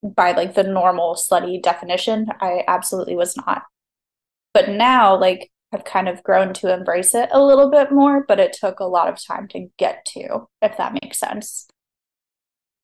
by 0.03 0.31
like 0.31 0.55
the 0.55 0.63
normal 0.63 1.15
slutty 1.15 1.61
definition. 1.61 2.27
I 2.39 2.63
absolutely 2.67 3.15
was 3.15 3.35
not. 3.35 3.63
But 4.53 4.69
now, 4.69 5.17
like, 5.17 5.51
I've 5.71 5.85
kind 5.85 6.09
of 6.09 6.23
grown 6.23 6.53
to 6.55 6.73
embrace 6.73 7.13
it 7.13 7.29
a 7.31 7.43
little 7.43 7.69
bit 7.69 7.91
more, 7.91 8.25
but 8.27 8.39
it 8.39 8.57
took 8.59 8.79
a 8.79 8.85
lot 8.85 9.07
of 9.07 9.23
time 9.23 9.47
to 9.49 9.67
get 9.77 10.03
to, 10.13 10.47
if 10.61 10.77
that 10.77 10.97
makes 11.03 11.19
sense. 11.19 11.67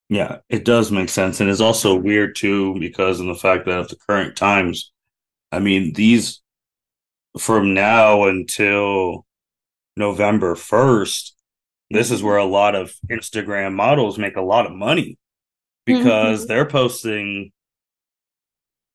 Yeah, 0.08 0.38
it 0.50 0.66
does 0.66 0.92
make 0.92 1.10
sense. 1.10 1.42
And 1.42 1.50
it's 1.50 1.62
also 1.62 1.96
weird 1.96 2.36
too, 2.36 2.78
because 2.80 3.20
in 3.20 3.28
the 3.28 3.34
fact 3.34 3.66
that 3.66 3.80
at 3.80 3.90
the 3.90 3.96
current 3.96 4.36
times, 4.36 4.92
I 5.52 5.60
mean, 5.60 5.94
these 5.94 6.42
from 7.40 7.74
now 7.74 8.26
until 8.26 9.26
November 9.98 10.54
1st, 10.54 11.32
this 11.90 12.12
is 12.12 12.22
where 12.22 12.38
a 12.38 12.46
lot 12.46 12.76
of 12.76 12.94
Instagram 13.10 13.74
models 13.74 14.20
make 14.20 14.36
a 14.36 14.42
lot 14.42 14.68
of 14.68 14.74
money 14.74 15.18
because 15.86 16.42
mm-hmm. 16.42 16.48
they're 16.48 16.66
posting 16.66 17.52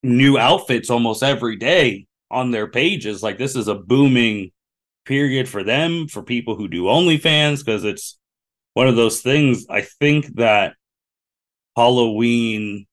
new 0.03 0.39
outfits 0.39 0.91
almost 0.91 1.23
every 1.23 1.57
day 1.57 2.07
on 2.31 2.51
their 2.51 2.67
pages. 2.67 3.23
Like 3.23 3.39
this 3.39 3.57
is 3.57 3.69
a 3.69 3.75
booming 3.75 4.53
period 5.05 5.49
for 5.49 5.63
them, 5.63 6.09
for 6.09 6.23
people 6.23 6.57
who 6.57 6.69
do 6.69 6.85
OnlyFans, 6.85 7.65
because 7.65 7.85
it's 7.85 8.19
one 8.75 8.89
of 8.89 8.97
those 8.97 9.21
things. 9.21 9.67
I 9.69 9.83
think 9.83 10.37
that 10.37 10.75
Halloween 11.77 12.87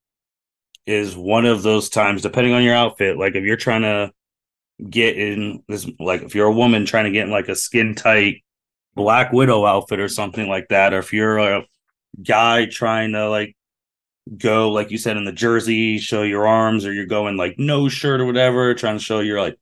is 0.86 1.16
one 1.16 1.46
of 1.46 1.64
those 1.64 1.90
times, 1.90 2.22
depending 2.22 2.54
on 2.54 2.64
your 2.64 2.76
outfit. 2.76 3.18
Like 3.18 3.36
if 3.36 3.44
you're 3.44 3.58
trying 3.58 3.82
to 3.82 4.12
get 4.90 5.18
in 5.18 5.64
this, 5.68 5.90
like 6.00 6.24
if 6.24 6.36
you're 6.36 6.48
a 6.48 6.54
woman 6.54 6.86
trying 6.86 7.06
to 7.06 7.12
get 7.12 7.26
in 7.26 7.32
like 7.32 7.50
a 7.50 7.56
skin 7.56 7.96
tight 7.96 8.44
Black 8.96 9.34
Widow 9.34 9.66
outfit 9.66 10.00
or 10.00 10.08
something 10.08 10.48
like 10.48 10.68
that, 10.70 10.94
or 10.94 11.00
if 11.00 11.14
you're 11.14 11.38
a 11.38 11.66
guy 12.24 12.66
trying 12.66 13.12
to 13.12 13.30
like 13.30 13.57
go 14.38 14.70
like 14.70 14.92
you 14.92 14.98
said 14.98 15.18
in 15.18 15.26
the 15.26 15.32
jersey, 15.32 15.98
show 15.98 16.24
your 16.24 16.48
arms, 16.48 16.86
or 16.86 16.94
you're 16.94 17.06
going 17.06 17.38
like 17.38 17.56
no 17.58 17.90
shirt 17.90 18.22
or 18.22 18.26
whatever, 18.26 18.74
trying 18.74 18.98
to 18.98 19.04
show 19.04 19.20
your 19.20 19.40
like 19.40 19.58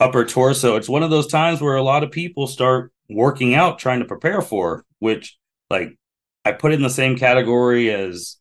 upper 0.00 0.24
torso. 0.24 0.76
It's 0.76 0.88
one 0.88 1.02
of 1.02 1.10
those 1.10 1.26
times 1.26 1.60
where 1.60 1.76
a 1.76 1.82
lot 1.82 2.02
of 2.02 2.10
people 2.10 2.46
start 2.46 2.92
working 3.08 3.54
out 3.54 3.78
trying 3.78 4.00
to 4.00 4.04
prepare 4.04 4.40
for, 4.40 4.84
which 4.98 5.38
like 5.70 5.96
I 6.44 6.52
put 6.52 6.72
in 6.72 6.82
the 6.82 6.90
same 6.90 7.16
category 7.16 7.90
as 7.90 8.38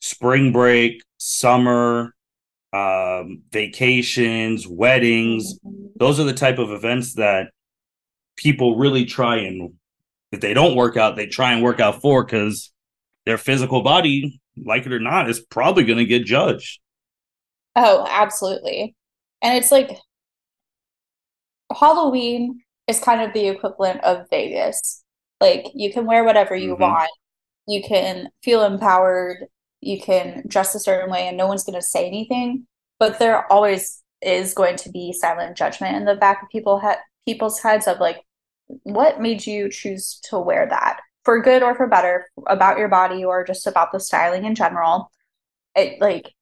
spring 0.00 0.52
break, 0.52 1.02
summer, 1.18 2.14
um, 2.72 3.42
vacations, 3.50 4.66
weddings. 4.66 5.58
Those 5.96 6.20
are 6.20 6.24
the 6.24 6.32
type 6.32 6.58
of 6.58 6.70
events 6.70 7.14
that 7.14 7.50
people 8.36 8.76
really 8.76 9.04
try 9.04 9.38
and 9.38 9.74
if 10.32 10.40
they 10.40 10.54
don't 10.54 10.76
work 10.76 10.96
out, 10.96 11.16
they 11.16 11.26
try 11.26 11.52
and 11.52 11.62
work 11.62 11.80
out 11.80 12.00
for 12.00 12.24
because 12.24 12.72
their 13.26 13.38
physical 13.38 13.82
body, 13.82 14.40
like 14.64 14.86
it 14.86 14.92
or 14.92 15.00
not, 15.00 15.28
is 15.28 15.40
probably 15.40 15.84
going 15.84 15.98
to 15.98 16.04
get 16.04 16.24
judged. 16.24 16.80
Oh, 17.76 18.06
absolutely. 18.08 18.94
And 19.42 19.56
it's 19.56 19.72
like 19.72 19.90
Halloween 21.72 22.62
is 22.86 22.98
kind 22.98 23.22
of 23.22 23.32
the 23.32 23.48
equivalent 23.48 24.02
of 24.02 24.26
Vegas. 24.30 25.02
Like 25.40 25.66
you 25.74 25.92
can 25.92 26.06
wear 26.06 26.24
whatever 26.24 26.54
you 26.54 26.72
mm-hmm. 26.72 26.82
want, 26.82 27.10
you 27.66 27.82
can 27.82 28.28
feel 28.42 28.64
empowered, 28.64 29.46
you 29.80 30.00
can 30.00 30.44
dress 30.46 30.74
a 30.74 30.80
certain 30.80 31.10
way, 31.10 31.28
and 31.28 31.36
no 31.36 31.46
one's 31.46 31.64
going 31.64 31.78
to 31.78 31.82
say 31.82 32.06
anything. 32.06 32.66
But 32.98 33.18
there 33.18 33.50
always 33.50 34.02
is 34.20 34.52
going 34.52 34.76
to 34.76 34.90
be 34.90 35.14
silent 35.14 35.56
judgment 35.56 35.96
in 35.96 36.04
the 36.04 36.16
back 36.16 36.42
of 36.42 36.50
people 36.50 36.80
he- 36.80 37.32
people's 37.32 37.60
heads 37.60 37.86
of 37.86 38.00
like, 38.00 38.20
what 38.82 39.20
made 39.20 39.46
you 39.46 39.70
choose 39.70 40.20
to 40.24 40.38
wear 40.38 40.66
that 40.68 40.99
for 41.24 41.40
good 41.40 41.62
or 41.62 41.74
for 41.74 41.86
better 41.86 42.26
about 42.46 42.78
your 42.78 42.88
body 42.88 43.24
or 43.24 43.44
just 43.44 43.66
about 43.66 43.92
the 43.92 44.00
styling 44.00 44.44
in 44.44 44.54
general 44.54 45.10
it 45.74 46.00
like 46.00 46.32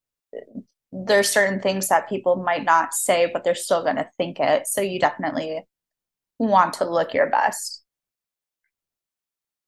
there's 0.93 1.29
certain 1.29 1.61
things 1.61 1.89
that 1.89 2.09
people 2.09 2.37
might 2.37 2.65
not 2.65 2.95
say 2.95 3.31
but 3.33 3.45
they're 3.45 3.55
still 3.55 3.83
going 3.83 3.97
to 3.97 4.09
think 4.17 4.39
it 4.41 4.67
so 4.67 4.81
you 4.81 4.99
definitely 4.99 5.67
want 6.39 6.75
to 6.75 6.89
look 6.89 7.13
your 7.13 7.29
best 7.29 7.83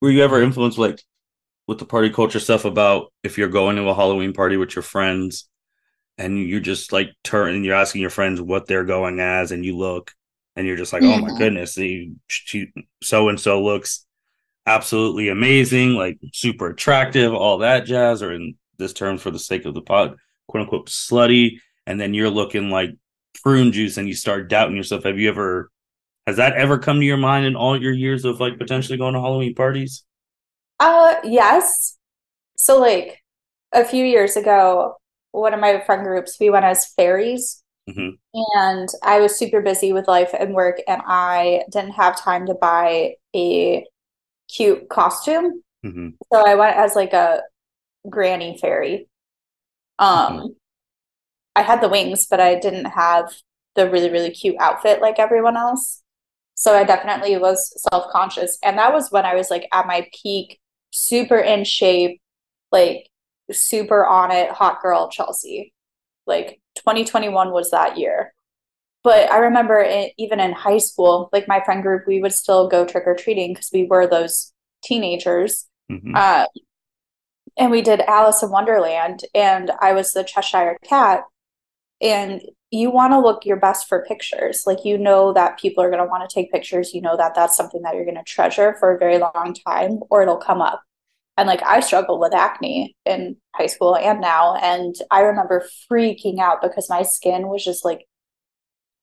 were 0.01 0.09
you 0.09 0.23
ever 0.23 0.41
influenced 0.41 0.77
like 0.77 1.01
with 1.67 1.79
the 1.79 1.85
party 1.85 2.09
culture 2.09 2.39
stuff 2.39 2.65
about 2.65 3.13
if 3.23 3.37
you're 3.37 3.47
going 3.47 3.75
to 3.75 3.87
a 3.87 3.93
halloween 3.93 4.33
party 4.33 4.57
with 4.57 4.75
your 4.75 4.83
friends 4.83 5.47
and 6.17 6.37
you're 6.47 6.59
just 6.59 6.91
like 6.91 7.09
turn 7.23 7.55
and 7.55 7.65
you're 7.65 7.75
asking 7.75 8.01
your 8.01 8.09
friends 8.09 8.41
what 8.41 8.67
they're 8.67 8.83
going 8.83 9.19
as 9.19 9.51
and 9.51 9.65
you 9.65 9.77
look 9.77 10.13
and 10.55 10.67
you're 10.67 10.77
just 10.77 10.93
like, 10.93 11.01
mm-hmm. 11.01 11.23
oh 11.23 11.27
my 11.27 11.37
goodness, 11.37 11.77
so 13.01 13.29
and 13.29 13.39
so 13.39 13.63
looks 13.63 14.05
absolutely 14.65 15.29
amazing, 15.29 15.93
like 15.93 16.19
super 16.33 16.67
attractive, 16.67 17.33
all 17.33 17.59
that 17.59 17.85
jazz, 17.85 18.21
or 18.21 18.31
in 18.31 18.55
this 18.77 18.93
term 18.93 19.17
for 19.17 19.31
the 19.31 19.39
sake 19.39 19.65
of 19.65 19.73
the 19.73 19.81
pod, 19.81 20.15
quote 20.47 20.63
unquote 20.63 20.87
slutty, 20.87 21.59
and 21.85 21.99
then 21.99 22.13
you're 22.13 22.29
looking 22.29 22.69
like 22.69 22.91
prune 23.43 23.71
juice 23.71 23.97
and 23.97 24.07
you 24.07 24.13
start 24.13 24.49
doubting 24.49 24.75
yourself. 24.75 25.03
Have 25.03 25.19
you 25.19 25.29
ever 25.29 25.71
has 26.27 26.37
that 26.37 26.53
ever 26.53 26.77
come 26.77 26.99
to 26.99 27.05
your 27.05 27.17
mind 27.17 27.45
in 27.45 27.55
all 27.55 27.79
your 27.79 27.93
years 27.93 28.25
of 28.25 28.39
like 28.39 28.57
potentially 28.57 28.97
going 28.97 29.13
to 29.13 29.21
Halloween 29.21 29.55
parties? 29.55 30.03
Uh 30.79 31.15
yes. 31.23 31.97
So 32.57 32.79
like 32.79 33.23
a 33.71 33.83
few 33.85 34.05
years 34.05 34.35
ago, 34.35 34.97
one 35.31 35.53
of 35.53 35.59
my 35.59 35.81
friend 35.81 36.03
groups, 36.03 36.37
we 36.39 36.49
went 36.49 36.65
as 36.65 36.93
fairies 36.93 37.61
Mm-hmm. 37.89 38.09
And 38.55 38.89
I 39.03 39.19
was 39.19 39.37
super 39.37 39.61
busy 39.61 39.93
with 39.93 40.07
life 40.07 40.31
and 40.37 40.53
work, 40.53 40.79
and 40.87 41.01
I 41.05 41.63
didn't 41.71 41.91
have 41.91 42.19
time 42.19 42.45
to 42.47 42.53
buy 42.53 43.15
a 43.35 43.85
cute 44.55 44.89
costume. 44.89 45.61
Mm-hmm. 45.85 46.09
So 46.31 46.47
I 46.47 46.55
went 46.55 46.77
as 46.77 46.95
like 46.95 47.13
a 47.13 47.41
granny 48.09 48.57
fairy. 48.59 49.07
Um, 49.99 50.33
mm-hmm. 50.33 50.47
I 51.55 51.63
had 51.63 51.81
the 51.81 51.89
wings, 51.89 52.27
but 52.29 52.39
I 52.39 52.59
didn't 52.59 52.85
have 52.85 53.33
the 53.75 53.89
really, 53.89 54.09
really 54.09 54.31
cute 54.31 54.55
outfit 54.59 55.01
like 55.01 55.19
everyone 55.19 55.57
else. 55.57 56.01
So 56.55 56.75
I 56.75 56.83
definitely 56.83 57.37
was 57.37 57.73
self 57.89 58.11
conscious. 58.11 58.57
And 58.63 58.77
that 58.77 58.93
was 58.93 59.11
when 59.11 59.25
I 59.25 59.35
was 59.35 59.49
like 59.49 59.67
at 59.73 59.87
my 59.87 60.07
peak, 60.21 60.59
super 60.91 61.37
in 61.37 61.63
shape, 61.63 62.21
like 62.71 63.09
super 63.51 64.05
on 64.05 64.31
it, 64.31 64.51
hot 64.51 64.81
girl 64.81 65.09
Chelsea. 65.09 65.73
Like 66.27 66.61
2021 66.75 67.51
was 67.51 67.71
that 67.71 67.97
year. 67.97 68.33
But 69.03 69.31
I 69.31 69.37
remember 69.37 69.79
it, 69.79 70.13
even 70.17 70.39
in 70.39 70.51
high 70.51 70.77
school, 70.77 71.29
like 71.33 71.47
my 71.47 71.63
friend 71.63 71.81
group, 71.81 72.03
we 72.05 72.21
would 72.21 72.33
still 72.33 72.67
go 72.67 72.85
trick 72.85 73.03
or 73.07 73.15
treating 73.15 73.53
because 73.53 73.71
we 73.73 73.85
were 73.85 74.07
those 74.07 74.53
teenagers. 74.83 75.67
Mm-hmm. 75.91 76.13
Uh, 76.15 76.45
and 77.57 77.71
we 77.71 77.81
did 77.81 78.01
Alice 78.01 78.43
in 78.43 78.51
Wonderland, 78.51 79.23
and 79.33 79.71
I 79.81 79.93
was 79.93 80.11
the 80.11 80.23
Cheshire 80.23 80.77
Cat. 80.83 81.23
And 81.99 82.41
you 82.71 82.89
want 82.89 83.13
to 83.13 83.19
look 83.19 83.45
your 83.45 83.57
best 83.57 83.87
for 83.87 84.05
pictures. 84.07 84.63
Like, 84.65 84.85
you 84.85 84.97
know 84.97 85.33
that 85.33 85.59
people 85.59 85.83
are 85.83 85.89
going 85.89 86.01
to 86.01 86.09
want 86.09 86.27
to 86.27 86.33
take 86.33 86.51
pictures. 86.51 86.93
You 86.93 87.01
know 87.01 87.17
that 87.17 87.35
that's 87.35 87.57
something 87.57 87.81
that 87.81 87.95
you're 87.95 88.05
going 88.05 88.15
to 88.15 88.23
treasure 88.23 88.75
for 88.79 88.95
a 88.95 88.99
very 88.99 89.17
long 89.17 89.55
time, 89.67 89.99
or 90.09 90.21
it'll 90.21 90.37
come 90.37 90.61
up. 90.61 90.81
And 91.37 91.47
like 91.47 91.63
I 91.63 91.79
struggled 91.79 92.19
with 92.19 92.33
acne 92.33 92.95
in 93.05 93.37
high 93.55 93.67
school 93.67 93.95
and 93.95 94.21
now. 94.21 94.55
And 94.55 94.95
I 95.09 95.21
remember 95.21 95.65
freaking 95.91 96.39
out 96.39 96.61
because 96.61 96.89
my 96.89 97.03
skin 97.03 97.47
was 97.47 97.63
just 97.63 97.83
like 97.85 98.05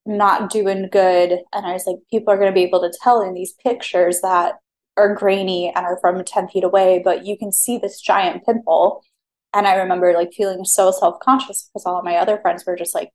not 0.08 0.50
doing 0.50 0.88
good. 0.90 1.40
And 1.52 1.66
I 1.66 1.72
was 1.72 1.86
like, 1.86 1.96
people 2.10 2.32
are 2.32 2.36
going 2.36 2.50
to 2.50 2.54
be 2.54 2.64
able 2.64 2.80
to 2.80 2.98
tell 3.02 3.20
in 3.22 3.34
these 3.34 3.54
pictures 3.62 4.20
that 4.22 4.54
are 4.96 5.14
grainy 5.14 5.72
and 5.74 5.86
are 5.86 5.98
from 6.00 6.24
10 6.24 6.48
feet 6.48 6.64
away, 6.64 7.00
but 7.04 7.24
you 7.24 7.38
can 7.38 7.52
see 7.52 7.78
this 7.78 8.00
giant 8.00 8.44
pimple. 8.44 9.02
And 9.54 9.66
I 9.66 9.76
remember 9.76 10.12
like 10.12 10.32
feeling 10.32 10.64
so 10.64 10.90
self 10.90 11.20
conscious 11.20 11.70
because 11.72 11.86
all 11.86 11.98
of 11.98 12.04
my 12.04 12.16
other 12.16 12.38
friends 12.38 12.64
were 12.66 12.76
just 12.76 12.94
like, 12.94 13.10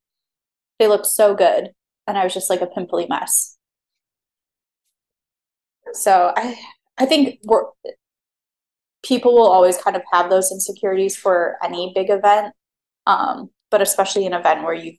they 0.80 0.88
looked 0.88 1.08
so 1.08 1.36
good. 1.36 1.72
And 2.08 2.18
I 2.18 2.24
was 2.24 2.34
just 2.34 2.50
like 2.50 2.62
a 2.62 2.68
pimply 2.68 3.08
mess. 3.08 3.58
So 5.94 6.34
I, 6.36 6.58
I 6.98 7.06
think 7.06 7.40
we're 7.44 7.66
people 9.04 9.34
will 9.34 9.52
always 9.52 9.78
kind 9.78 9.96
of 9.96 10.02
have 10.12 10.30
those 10.30 10.52
insecurities 10.52 11.16
for 11.16 11.58
any 11.64 11.92
big 11.94 12.10
event, 12.10 12.54
um, 13.06 13.50
but 13.70 13.82
especially 13.82 14.26
an 14.26 14.34
event 14.34 14.64
where 14.64 14.74
you 14.74 14.94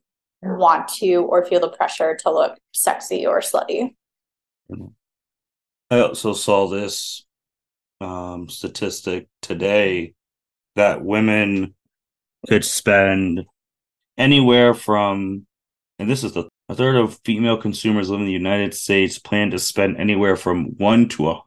want 0.44 0.88
to 0.88 1.16
or 1.16 1.44
feel 1.44 1.61
the 1.61 1.68
pressure 1.68 2.16
to 2.22 2.30
look 2.30 2.59
sexy 2.72 3.26
or 3.26 3.40
slutty. 3.40 3.94
I 5.90 6.00
also 6.00 6.33
saw 6.33 6.68
this 6.68 7.24
um, 8.00 8.48
statistic 8.48 9.28
today 9.42 10.14
that 10.76 11.04
women 11.04 11.74
could 12.48 12.64
spend 12.64 13.44
anywhere 14.18 14.74
from, 14.74 15.46
and 15.98 16.11
this 16.11 16.24
is 16.24 16.33
the 16.33 16.48
a 16.68 16.74
third 16.74 16.96
of 16.96 17.20
female 17.24 17.59
consumers 17.59 18.09
living 18.09 18.24
in 18.24 18.26
the 18.26 18.33
United 18.33 18.72
States 18.72 19.18
plan 19.18 19.50
to 19.50 19.59
spend 19.59 19.98
anywhere 19.98 20.35
from 20.35 20.76
one 20.78 21.09
to 21.11 21.30
a 21.30 21.42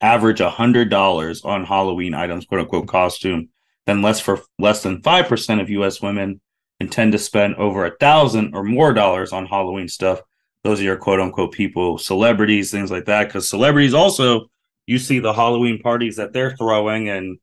average 0.00 0.38
$100 0.38 1.44
on 1.44 1.64
Halloween 1.64 2.14
items, 2.14 2.44
quote 2.46 2.62
unquote, 2.62 2.88
costume, 2.88 3.48
then 3.86 4.02
less 4.02 4.20
for 4.20 4.40
less 4.58 4.82
than 4.82 5.02
5% 5.02 5.60
of 5.60 5.70
US 5.70 6.00
women 6.00 6.40
intend 6.84 7.12
to 7.12 7.18
spend 7.18 7.56
over 7.56 7.84
a 7.84 7.96
thousand 7.98 8.54
or 8.54 8.62
more 8.62 8.92
dollars 8.92 9.32
on 9.32 9.46
Halloween 9.46 9.88
stuff. 9.88 10.20
Those 10.62 10.80
are 10.80 10.84
your 10.84 10.96
quote 10.96 11.20
unquote 11.20 11.52
people, 11.52 11.98
celebrities, 11.98 12.70
things 12.70 12.90
like 12.90 13.06
that. 13.06 13.28
Because 13.28 13.48
celebrities 13.48 13.94
also, 13.94 14.46
you 14.86 14.98
see 14.98 15.18
the 15.18 15.32
Halloween 15.32 15.80
parties 15.80 16.16
that 16.16 16.32
they're 16.32 16.56
throwing 16.56 17.08
and 17.08 17.38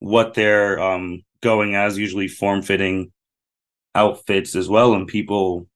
what 0.00 0.34
they're 0.34 0.80
um, 0.80 1.22
going 1.40 1.74
as, 1.74 1.98
usually 1.98 2.28
form 2.28 2.62
fitting 2.62 3.12
outfits 3.94 4.56
as 4.56 4.68
well. 4.68 4.94
And 4.94 5.06
people 5.06 5.66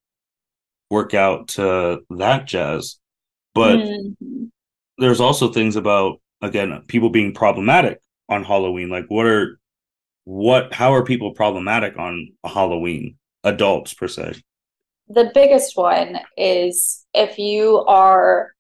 work 0.90 1.14
out 1.14 1.49
to 1.49 2.01
that 2.11 2.46
jazz. 2.46 2.99
But 3.55 3.79
mm-hmm 3.79 4.44
there's 5.01 5.20
also 5.20 5.51
things 5.51 5.75
about 5.75 6.20
again 6.42 6.83
people 6.87 7.11
being 7.11 7.35
problematic 7.35 8.01
on 8.29 8.44
Halloween. 8.44 8.90
Like 8.90 9.07
what 9.09 9.27
are 9.27 9.59
what 10.30 10.72
how 10.72 10.94
are 10.94 11.02
people 11.02 11.32
problematic 11.32 11.98
on 11.98 12.28
Halloween? 12.44 13.16
Adults 13.42 13.94
per 13.94 14.06
se. 14.06 14.40
The 15.08 15.32
biggest 15.34 15.76
one 15.76 16.20
is 16.36 17.04
if 17.12 17.36
you 17.36 17.78
are 17.88 18.52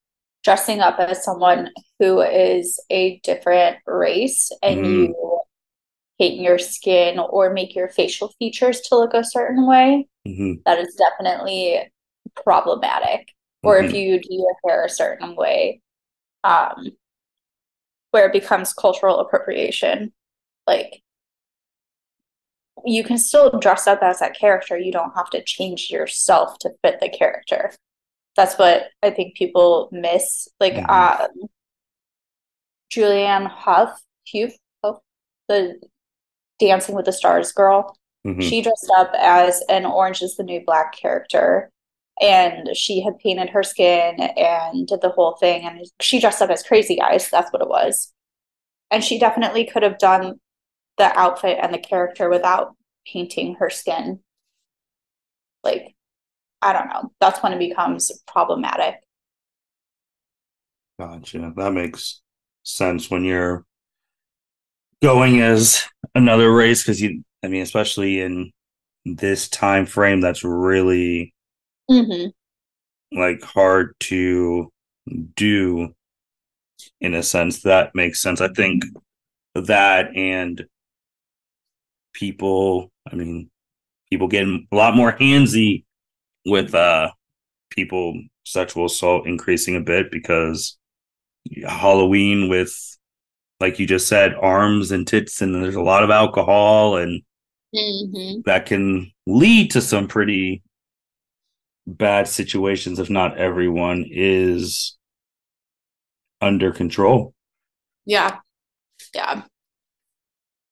dressing 0.42 0.80
up 0.80 0.98
as 0.98 1.22
someone 1.22 1.70
who 2.00 2.22
is 2.22 2.82
a 2.90 3.20
different 3.22 3.76
race 3.86 4.50
and 4.64 4.80
mm. 4.80 4.84
you 4.84 5.40
paint 6.18 6.40
your 6.40 6.58
skin 6.58 7.20
or 7.20 7.52
make 7.52 7.76
your 7.76 7.88
facial 7.88 8.32
features 8.40 8.80
to 8.80 8.96
look 8.96 9.14
a 9.14 9.22
certain 9.22 9.64
way, 9.64 10.08
mm-hmm. 10.26 10.54
that 10.66 10.80
is 10.80 10.96
definitely 10.96 11.88
problematic. 12.34 13.28
Or 13.62 13.76
mm-hmm. 13.76 13.86
if 13.86 13.94
you 13.94 14.20
do 14.20 14.28
your 14.34 14.56
hair 14.66 14.84
a 14.86 14.88
certain 14.88 15.36
way, 15.36 15.80
um, 16.42 16.88
where 18.10 18.26
it 18.26 18.32
becomes 18.32 18.74
cultural 18.74 19.20
appropriation. 19.20 20.12
Like 20.66 21.02
you 22.84 23.04
can 23.04 23.18
still 23.18 23.58
dress 23.58 23.86
up 23.86 24.02
as 24.02 24.20
that 24.20 24.36
character. 24.38 24.78
You 24.78 24.92
don't 24.92 25.14
have 25.14 25.30
to 25.30 25.42
change 25.42 25.90
yourself 25.90 26.58
to 26.60 26.70
fit 26.82 27.00
the 27.00 27.08
character. 27.08 27.72
That's 28.36 28.56
what 28.56 28.84
I 29.02 29.10
think 29.10 29.36
people 29.36 29.88
miss. 29.92 30.48
Like 30.58 30.74
mm-hmm. 30.74 30.90
um, 30.90 31.48
Julianne 32.92 33.50
Hough, 33.50 34.00
Hough, 34.82 35.00
the 35.48 35.80
Dancing 36.58 36.94
with 36.94 37.06
the 37.06 37.12
Stars 37.12 37.52
girl. 37.52 37.96
Mm-hmm. 38.26 38.40
She 38.40 38.62
dressed 38.62 38.92
up 38.96 39.12
as 39.18 39.62
an 39.68 39.86
Orange 39.86 40.22
is 40.22 40.36
the 40.36 40.42
New 40.42 40.62
Black 40.64 40.94
character 40.94 41.70
and 42.20 42.76
she 42.76 43.00
had 43.00 43.18
painted 43.18 43.48
her 43.48 43.62
skin 43.62 44.20
and 44.20 44.86
did 44.86 45.00
the 45.00 45.08
whole 45.08 45.36
thing 45.36 45.64
and 45.64 45.86
she 46.00 46.20
dressed 46.20 46.42
up 46.42 46.50
as 46.50 46.62
crazy 46.62 47.00
eyes 47.00 47.30
that's 47.30 47.50
what 47.52 47.62
it 47.62 47.68
was 47.68 48.12
and 48.90 49.02
she 49.02 49.18
definitely 49.18 49.64
could 49.64 49.82
have 49.82 49.98
done 49.98 50.38
the 50.98 51.16
outfit 51.18 51.58
and 51.60 51.74
the 51.74 51.78
character 51.78 52.28
without 52.28 52.76
painting 53.06 53.54
her 53.56 53.70
skin. 53.70 54.20
Like, 55.62 55.94
I 56.62 56.72
don't 56.72 56.88
know. 56.88 57.12
That's 57.20 57.42
when 57.42 57.52
it 57.54 57.58
becomes 57.60 58.12
problematic. 58.26 58.96
Gotcha. 60.98 61.52
That 61.56 61.72
makes 61.72 62.20
sense 62.62 63.10
when 63.10 63.24
you're 63.24 63.64
going 65.02 65.40
as 65.40 65.86
another 66.14 66.52
race 66.52 66.82
because 66.82 67.00
you, 67.00 67.22
I 67.42 67.48
mean, 67.48 67.62
especially 67.62 68.20
in 68.20 68.50
this 69.04 69.48
time 69.48 69.86
frame, 69.86 70.20
that's 70.20 70.44
really 70.44 71.34
hmm 71.88 72.30
like 73.12 73.42
hard 73.42 73.94
to 74.00 74.70
do 75.36 75.94
in 77.00 77.14
a 77.14 77.22
sense 77.22 77.62
that 77.62 77.94
makes 77.94 78.20
sense 78.20 78.40
i 78.40 78.48
think 78.48 78.84
that 79.54 80.16
and 80.16 80.66
people 82.12 82.90
i 83.10 83.14
mean 83.14 83.50
people 84.10 84.28
getting 84.28 84.66
a 84.72 84.76
lot 84.76 84.96
more 84.96 85.12
handsy 85.12 85.84
with 86.46 86.74
uh 86.74 87.10
people 87.70 88.14
sexual 88.44 88.86
assault 88.86 89.26
increasing 89.26 89.76
a 89.76 89.80
bit 89.80 90.10
because 90.10 90.78
halloween 91.66 92.48
with 92.48 92.74
like 93.60 93.78
you 93.78 93.86
just 93.86 94.08
said 94.08 94.34
arms 94.34 94.90
and 94.90 95.06
tits 95.06 95.40
and 95.42 95.54
there's 95.54 95.74
a 95.74 95.82
lot 95.82 96.02
of 96.02 96.10
alcohol 96.10 96.96
and 96.96 97.22
hmm 97.74 98.40
that 98.44 98.66
can 98.66 99.12
lead 99.26 99.70
to 99.70 99.80
some 99.80 100.08
pretty 100.08 100.62
bad 101.86 102.26
situations 102.28 102.98
if 102.98 103.10
not 103.10 103.38
everyone 103.38 104.04
is 104.08 104.96
under 106.40 106.72
control. 106.72 107.34
Yeah. 108.06 108.38
Yeah. 109.14 109.42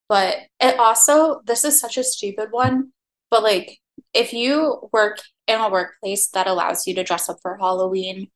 But 0.09 0.37
it 0.61 0.79
also, 0.79 1.40
this 1.44 1.64
is 1.64 1.81
such 1.81 1.99
a 1.99 2.05
stupid 2.05 2.49
one, 2.51 2.92
but 3.31 3.42
like 3.42 3.79
if 4.14 4.33
you 4.33 4.88
work 4.92 5.18
in 5.47 5.61
a 5.61 5.71
workplace 5.71 6.29
that 6.29 6.47
allows 6.47 6.87
you 6.87 6.94
to 6.94 7.05
dress 7.05 7.29
up 7.29 7.38
for 7.42 7.57
Halloween 7.59 8.29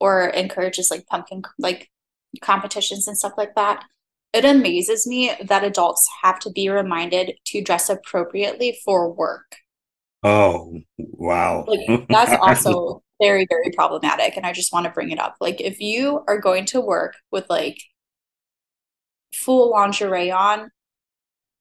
or 0.00 0.28
encourages 0.28 0.90
like 0.90 1.06
pumpkin 1.06 1.42
like 1.58 1.88
competitions 2.40 3.06
and 3.06 3.16
stuff 3.16 3.34
like 3.36 3.54
that, 3.54 3.84
it 4.32 4.44
amazes 4.44 5.06
me 5.06 5.32
that 5.44 5.64
adults 5.64 6.08
have 6.22 6.38
to 6.40 6.50
be 6.50 6.68
reminded 6.68 7.34
to 7.46 7.62
dress 7.62 7.88
appropriately 7.88 8.78
for 8.84 9.12
work. 9.12 9.56
Oh, 10.22 10.78
wow. 10.98 11.64
Like 11.66 12.08
that's 12.08 12.32
also 12.40 13.02
very, 13.20 13.46
very 13.48 13.70
problematic. 13.70 14.36
And 14.36 14.46
I 14.46 14.52
just 14.52 14.72
want 14.72 14.84
to 14.84 14.92
bring 14.92 15.10
it 15.10 15.18
up. 15.18 15.36
Like 15.40 15.60
if 15.60 15.80
you 15.80 16.24
are 16.28 16.38
going 16.38 16.66
to 16.66 16.80
work 16.80 17.16
with 17.30 17.46
like 17.48 17.78
full 19.34 19.70
lingerie 19.70 20.30
on 20.30 20.70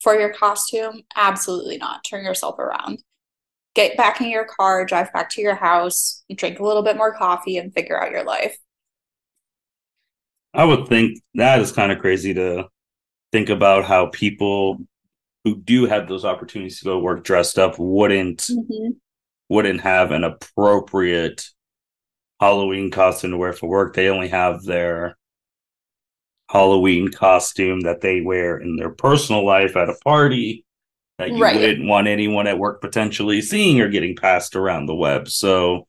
for 0.02 0.16
your 0.20 0.34
costume, 0.34 1.02
absolutely 1.16 1.78
not. 1.78 2.04
Turn 2.04 2.24
yourself 2.24 2.58
around. 2.60 3.04
Get 3.76 3.98
back 3.98 4.20
in 4.22 4.30
your 4.30 4.46
car, 4.46 4.86
drive 4.86 5.14
back 5.14 5.30
to 5.32 5.42
your 5.42 5.56
house, 5.56 6.24
drink 6.34 6.60
a 6.60 6.64
little 6.66 6.84
bit 6.84 6.98
more 6.98 7.14
coffee, 7.14 7.58
and 7.58 7.74
figure 7.74 8.02
out 8.02 8.12
your 8.12 8.24
life. 8.24 8.58
I 10.54 10.66
would 10.66 10.88
think 10.88 11.20
that 11.36 11.60
is 11.60 11.72
kind 11.72 11.92
of 11.92 12.00
crazy 12.00 12.34
to 12.34 12.68
think 13.32 13.50
about 13.50 13.86
how 13.86 14.08
people 14.08 14.80
who 15.44 15.56
do 15.56 15.86
have 15.86 16.08
those 16.08 16.26
opportunities 16.26 16.80
to 16.80 16.86
go 16.86 17.00
work 17.00 17.24
dressed 17.24 17.60
up 17.60 17.76
wouldn't 17.78 18.40
Mhm. 18.48 18.98
wouldn't 19.48 19.82
have 19.82 20.12
an 20.12 20.24
appropriate 20.24 21.46
Halloween 22.40 22.90
costume 22.90 23.32
to 23.32 23.38
wear 23.38 23.54
for 23.54 23.70
work. 23.70 23.94
They 23.94 24.10
only 24.10 24.30
have 24.30 24.64
their 24.64 25.18
Halloween 26.50 27.12
costume 27.12 27.82
that 27.82 28.02
they 28.02 28.22
wear 28.22 28.58
in 28.58 28.76
their 28.78 28.90
personal 28.92 29.46
life 29.46 29.78
at 29.78 29.90
a 29.90 29.96
party 29.96 30.66
that 31.20 31.34
you 31.34 31.44
Right. 31.44 31.56
wouldn't 31.56 31.88
want 31.88 32.08
anyone 32.08 32.48
at 32.48 32.60
work 32.60 32.82
potentially 32.82 33.42
seeing 33.42 33.82
or 33.82 33.90
getting 33.90 34.16
passed 34.16 34.56
around 34.56 34.88
the 34.88 34.96
web. 34.96 35.30
So 35.30 35.88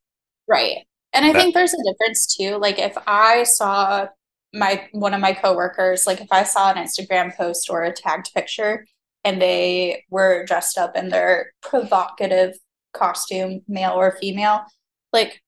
Right. 0.48 0.86
And 1.12 1.24
I 1.24 1.32
that 1.32 1.38
think 1.38 1.54
there's 1.54 1.74
a 1.74 1.82
difference 1.84 2.36
too. 2.36 2.56
Like 2.56 2.78
if 2.78 2.96
I 3.06 3.44
saw 3.44 4.08
my 4.52 4.88
one 4.92 5.14
of 5.14 5.20
my 5.20 5.32
coworkers, 5.32 6.06
like 6.06 6.20
if 6.20 6.28
I 6.30 6.42
saw 6.44 6.70
an 6.72 6.76
Instagram 6.76 7.36
post 7.36 7.70
or 7.70 7.84
a 7.84 7.92
tagged 7.92 8.32
picture 8.34 8.86
and 9.24 9.40
they 9.40 10.04
were 10.10 10.44
dressed 10.46 10.78
up 10.78 10.96
in 10.96 11.08
their 11.08 11.52
provocative 11.62 12.56
costume, 12.92 13.62
male 13.68 13.92
or 13.92 14.12
female, 14.20 14.64
like 15.12 15.42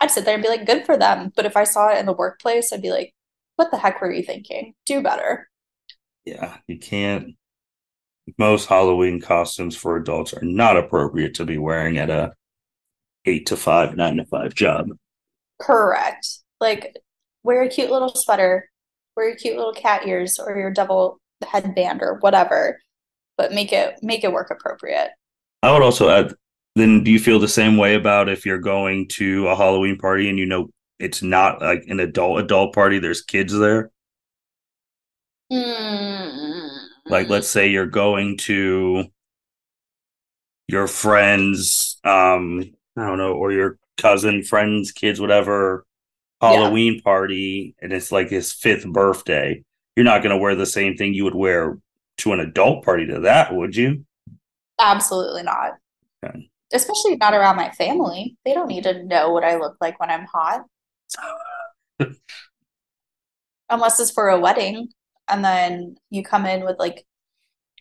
I'd 0.00 0.10
sit 0.10 0.24
there 0.24 0.34
and 0.34 0.42
be 0.42 0.48
like, 0.48 0.66
good 0.66 0.86
for 0.86 0.96
them. 0.96 1.32
But 1.36 1.46
if 1.46 1.56
I 1.56 1.64
saw 1.64 1.90
it 1.90 1.98
in 1.98 2.06
the 2.06 2.12
workplace, 2.12 2.72
I'd 2.72 2.82
be 2.82 2.90
like, 2.92 3.14
what 3.58 3.70
the 3.70 3.76
heck 3.76 4.00
were 4.00 4.12
you 4.12 4.22
thinking? 4.22 4.72
Do 4.86 5.02
better. 5.02 5.48
yeah, 6.24 6.58
you 6.68 6.78
can't 6.78 7.34
most 8.36 8.66
Halloween 8.66 9.20
costumes 9.20 9.74
for 9.74 9.96
adults 9.96 10.34
are 10.34 10.42
not 10.42 10.76
appropriate 10.76 11.34
to 11.34 11.44
be 11.44 11.58
wearing 11.58 11.98
at 11.98 12.10
a 12.10 12.32
eight 13.24 13.46
to 13.46 13.56
five, 13.56 13.96
nine 13.96 14.16
to 14.16 14.24
five 14.26 14.54
job. 14.54 14.90
Correct. 15.60 16.26
Like 16.60 16.96
wear 17.42 17.62
a 17.62 17.68
cute 17.68 17.90
little 17.90 18.10
sweater, 18.10 18.68
wear 19.16 19.28
your 19.28 19.36
cute 19.36 19.56
little 19.56 19.72
cat 19.72 20.06
ears 20.06 20.38
or 20.38 20.56
your 20.56 20.70
double 20.70 21.18
headband 21.46 22.02
or 22.02 22.18
whatever, 22.20 22.80
but 23.36 23.52
make 23.52 23.72
it 23.72 23.98
make 24.02 24.24
it 24.24 24.32
work 24.32 24.50
appropriate. 24.50 25.10
I 25.62 25.72
would 25.72 25.82
also 25.82 26.10
add 26.10 26.34
then 26.76 27.02
do 27.02 27.10
you 27.10 27.18
feel 27.18 27.38
the 27.40 27.48
same 27.48 27.76
way 27.76 27.94
about 27.94 28.28
if 28.28 28.46
you're 28.46 28.58
going 28.58 29.08
to 29.08 29.48
a 29.48 29.56
Halloween 29.56 29.98
party 29.98 30.28
and 30.28 30.38
you 30.38 30.46
know 30.46 30.68
it's 30.98 31.22
not 31.22 31.60
like 31.60 31.84
an 31.88 32.00
adult 32.00 32.40
adult 32.40 32.74
party, 32.74 32.98
there's 32.98 33.22
kids 33.22 33.56
there? 33.56 33.90
Like 37.08 37.28
let's 37.28 37.48
Mm, 37.48 37.50
say 37.50 37.68
you're 37.68 37.86
going 37.86 38.36
to 38.38 39.04
your 40.68 40.86
friends, 40.86 41.98
um, 42.04 42.62
I 42.96 43.06
don't 43.06 43.18
know, 43.18 43.32
or 43.32 43.52
your 43.52 43.78
cousin, 43.96 44.42
friends, 44.42 44.92
kids, 44.92 45.20
whatever, 45.20 45.84
yeah, 46.44 46.72
Halloween 46.72 47.00
party, 47.02 47.76
and 47.82 47.92
it's 47.92 48.12
like 48.12 48.30
his 48.30 48.52
fifth 48.52 48.86
birthday. 48.88 49.64
You're 49.96 50.04
not 50.04 50.22
gonna 50.24 50.38
wear 50.38 50.54
the 50.54 50.66
same 50.66 50.96
thing 50.96 51.14
you 51.14 51.24
would 51.24 51.34
wear 51.36 51.78
to 52.18 52.32
an 52.32 52.40
adult 52.40 52.84
party 52.84 53.06
to 53.08 53.20
that, 53.22 53.54
would 53.54 53.76
you? 53.76 54.04
absolutely 54.78 55.42
not. 55.42 55.72
Okay. 56.24 56.50
Especially 56.72 57.16
not 57.16 57.34
around 57.34 57.56
my 57.56 57.70
family. 57.72 58.36
They 58.44 58.54
don't 58.54 58.68
need 58.68 58.84
to 58.84 59.04
know 59.04 59.32
what 59.32 59.44
I 59.44 59.56
look 59.56 59.76
like 59.80 59.98
when 60.00 60.10
I'm 60.10 60.26
hot, 60.26 60.64
unless 63.70 64.00
it's 64.00 64.10
for 64.10 64.28
a 64.28 64.40
wedding. 64.40 64.88
And 65.28 65.44
then 65.44 65.96
you 66.10 66.22
come 66.22 66.46
in 66.46 66.64
with 66.64 66.78
like 66.78 67.04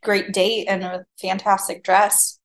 great 0.03 0.33
date 0.33 0.67
and 0.67 0.83
a 0.83 1.05
fantastic 1.19 1.83
dress. 1.83 2.39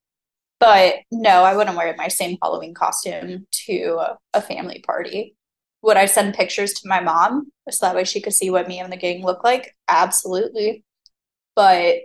But 0.60 0.96
no, 1.10 1.42
I 1.42 1.56
wouldn't 1.56 1.76
wear 1.76 1.92
my 1.98 2.08
same 2.08 2.38
Halloween 2.40 2.72
costume 2.72 3.46
to 3.66 4.16
a 4.32 4.40
family 4.40 4.80
party. 4.86 5.34
Would 5.82 5.96
I 5.96 6.06
send 6.06 6.34
pictures 6.34 6.72
to 6.74 6.88
my 6.88 7.00
mom 7.00 7.50
so 7.68 7.84
that 7.84 7.96
way 7.96 8.04
she 8.04 8.20
could 8.20 8.32
see 8.32 8.50
what 8.50 8.68
me 8.68 8.78
and 8.78 8.92
the 8.92 8.96
gang 8.96 9.24
look 9.24 9.42
like? 9.42 9.74
Absolutely. 9.88 10.84
But 11.56 11.96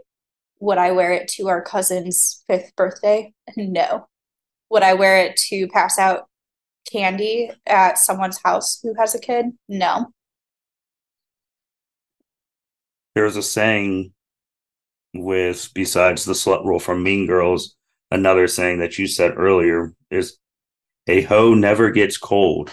would 0.59 0.79
I 0.79 0.91
wear 0.91 1.13
it 1.13 1.27
to 1.29 1.49
our 1.49 1.61
cousin's 1.61 2.43
fifth 2.47 2.75
birthday? 2.75 3.33
No. 3.55 4.07
Would 4.69 4.83
I 4.83 4.95
wear 4.95 5.19
it 5.19 5.37
to 5.47 5.67
pass 5.67 5.97
out 5.97 6.27
candy 6.91 7.51
at 7.65 7.97
someone's 7.97 8.39
house 8.43 8.79
who 8.81 8.93
has 8.97 9.15
a 9.15 9.19
kid? 9.19 9.47
No. 9.67 10.07
There's 13.15 13.35
a 13.35 13.43
saying 13.43 14.13
with 15.13 15.69
besides 15.73 16.25
the 16.25 16.33
slut 16.33 16.65
rule 16.65 16.79
from 16.79 17.03
Mean 17.03 17.25
Girls, 17.25 17.75
another 18.11 18.47
saying 18.47 18.79
that 18.79 18.99
you 18.99 19.07
said 19.07 19.33
earlier 19.37 19.93
is 20.11 20.37
a 21.07 21.21
hoe 21.21 21.53
never 21.53 21.89
gets 21.89 22.17
cold, 22.17 22.69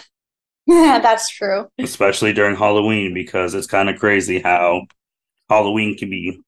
Yeah, 0.66 0.98
That's 1.02 1.30
true. 1.30 1.68
especially 1.78 2.32
during 2.32 2.56
Halloween, 2.56 3.14
because 3.14 3.54
it's 3.54 3.66
kind 3.66 3.88
of 3.88 3.98
crazy 3.98 4.40
how 4.40 4.82
Halloween 5.48 5.96
can 5.96 6.10
be 6.10 6.38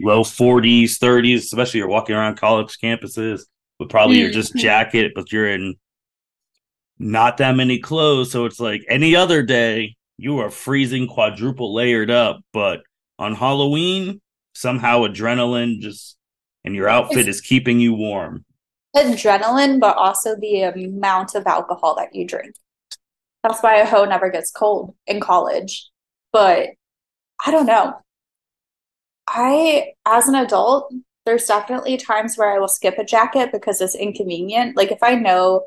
low 0.00 0.24
40s, 0.24 0.98
30s, 0.98 1.44
especially 1.44 1.78
you're 1.78 1.88
walking 1.88 2.16
around 2.16 2.36
college 2.38 2.78
campuses 2.82 3.42
with 3.78 3.88
probably 3.90 4.18
your 4.20 4.30
just 4.30 4.54
Mhm. 4.54 4.60
jacket, 4.60 5.12
but 5.14 5.30
you're 5.30 5.48
in 5.50 5.76
not 6.98 7.38
that 7.38 7.56
many 7.56 7.78
clothes. 7.78 8.30
So 8.30 8.44
it's 8.44 8.60
like 8.60 8.84
any 8.88 9.16
other 9.16 9.42
day, 9.42 9.96
you 10.16 10.38
are 10.38 10.50
freezing 10.50 11.08
quadruple 11.08 11.74
layered 11.74 12.10
up. 12.10 12.40
But 12.52 12.82
on 13.18 13.34
Halloween, 13.34 14.20
somehow 14.54 15.00
adrenaline 15.00 15.80
just 15.80 16.16
and 16.64 16.74
your 16.74 16.88
outfit 16.88 17.28
It's 17.28 17.38
is 17.38 17.40
keeping 17.40 17.80
you 17.80 17.94
warm. 17.94 18.44
adrenaline, 18.96 19.80
but 19.80 19.96
also 19.96 20.36
the 20.36 20.62
amount 20.62 21.34
of 21.34 21.46
alcohol 21.46 21.96
that 21.96 22.14
you 22.14 22.26
drink. 22.26 22.54
That's 23.42 23.62
why 23.62 23.76
a 23.76 23.86
hoe 23.86 24.04
never 24.06 24.30
gets 24.30 24.50
cold 24.50 24.94
in 25.06 25.20
college. 25.20 25.90
But 26.32 26.70
I 27.44 27.50
don't 27.50 27.66
know. 27.66 27.94
I, 29.28 29.92
as 30.06 30.28
an 30.28 30.34
adult, 30.34 30.92
there's 31.26 31.46
definitely 31.46 31.96
times 31.96 32.36
where 32.36 32.52
I 32.52 32.58
will 32.58 32.68
skip 32.68 32.98
a 32.98 33.04
jacket 33.04 33.50
because 33.52 33.80
it's 33.80 33.94
inconvenient. 33.94 34.76
Like 34.76 34.92
if 34.92 35.02
I 35.02 35.14
know, 35.14 35.64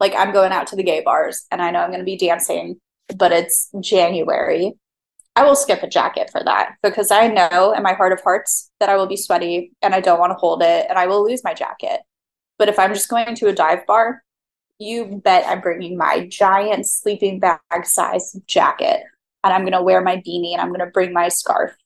like 0.00 0.14
I'm 0.14 0.32
going 0.32 0.52
out 0.52 0.68
to 0.68 0.76
the 0.76 0.82
gay 0.82 1.02
bars 1.02 1.46
and 1.50 1.60
I 1.60 1.70
know 1.70 1.80
I'm 1.80 1.90
going 1.90 2.00
to 2.00 2.04
be 2.04 2.16
dancing, 2.16 2.80
but 3.16 3.32
it's 3.32 3.70
January, 3.80 4.74
I 5.36 5.44
will 5.44 5.56
skip 5.56 5.82
a 5.82 5.88
jacket 5.88 6.30
for 6.30 6.42
that 6.44 6.74
because 6.82 7.10
I 7.10 7.28
know 7.28 7.72
in 7.72 7.82
my 7.82 7.92
heart 7.92 8.12
of 8.12 8.20
hearts 8.20 8.70
that 8.80 8.88
I 8.88 8.96
will 8.96 9.06
be 9.06 9.16
sweaty 9.16 9.72
and 9.82 9.94
I 9.94 10.00
don't 10.00 10.18
want 10.18 10.30
to 10.30 10.38
hold 10.38 10.62
it 10.62 10.86
and 10.88 10.98
I 10.98 11.06
will 11.06 11.24
lose 11.24 11.44
my 11.44 11.54
jacket. 11.54 12.00
But 12.58 12.68
if 12.68 12.78
I'm 12.78 12.92
just 12.92 13.08
going 13.08 13.34
to 13.36 13.46
a 13.48 13.52
dive 13.52 13.86
bar, 13.86 14.22
you 14.80 15.20
bet 15.24 15.46
I'm 15.46 15.60
bringing 15.60 15.96
my 15.96 16.26
giant 16.26 16.86
sleeping 16.86 17.38
bag 17.38 17.60
size 17.84 18.36
jacket 18.46 19.00
and 19.44 19.52
I'm 19.52 19.62
going 19.62 19.72
to 19.72 19.82
wear 19.82 20.00
my 20.00 20.16
beanie 20.16 20.52
and 20.52 20.60
I'm 20.60 20.68
going 20.68 20.80
to 20.80 20.86
bring 20.86 21.12
my 21.12 21.28
scarf. 21.28 21.76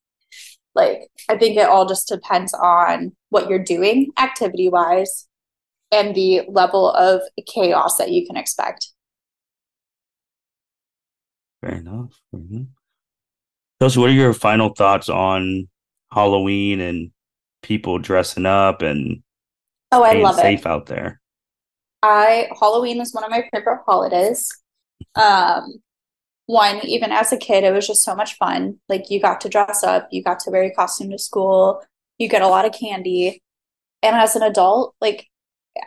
Like, 0.75 1.09
I 1.29 1.37
think 1.37 1.59
it 1.59 1.69
all 1.69 1.87
just 1.87 2.09
depends 2.09 2.55
on 2.55 3.15
what 3.29 3.51
you're 3.51 3.63
doing 3.63 4.13
activity 4.19 4.71
wise 4.71 5.29
and 5.93 6.15
the 6.15 6.43
level 6.49 6.91
of 6.91 7.21
chaos 7.47 7.97
that 7.99 8.11
you 8.11 8.27
can 8.27 8.37
expect. 8.37 8.89
Fair 11.61 11.77
enough. 11.77 12.19
Mm-hmm. 12.35 12.63
Those, 13.79 13.97
what 13.97 14.11
are 14.11 14.15
your 14.15 14.33
final 14.33 14.71
thoughts 14.71 15.09
on 15.09 15.69
Halloween 16.13 16.81
and 16.81 17.11
people 17.63 17.99
dressing 17.99 18.47
up 18.47 18.83
and 18.83 19.23
oh, 19.93 20.03
I 20.03 20.15
love 20.15 20.37
safe 20.37 20.61
it. 20.61 20.67
out 20.67 20.87
there? 20.87 21.21
I 22.03 22.49
Halloween 22.59 23.01
is 23.01 23.15
one 23.15 23.25
of 23.25 23.31
my 23.31 23.49
favorite 23.53 23.83
holidays. 23.87 24.49
Um, 25.17 25.83
one, 26.47 26.79
even 26.87 27.11
as 27.11 27.33
a 27.33 27.37
kid, 27.37 27.65
it 27.65 27.73
was 27.73 27.87
just 27.87 28.05
so 28.05 28.15
much 28.15 28.37
fun. 28.37 28.79
Like 28.89 29.11
you 29.11 29.21
got 29.21 29.41
to 29.41 29.49
dress 29.49 29.83
up, 29.83 30.09
you 30.13 30.23
got 30.23 30.39
to 30.41 30.51
wear 30.51 30.63
your 30.63 30.75
costume 30.75 31.11
to 31.11 31.19
school, 31.19 31.83
you 32.19 32.29
get 32.29 32.41
a 32.41 32.49
lot 32.49 32.65
of 32.65 32.73
candy. 32.73 33.43
And 34.01 34.15
as 34.15 34.37
an 34.37 34.43
adult, 34.43 34.95
like 35.01 35.27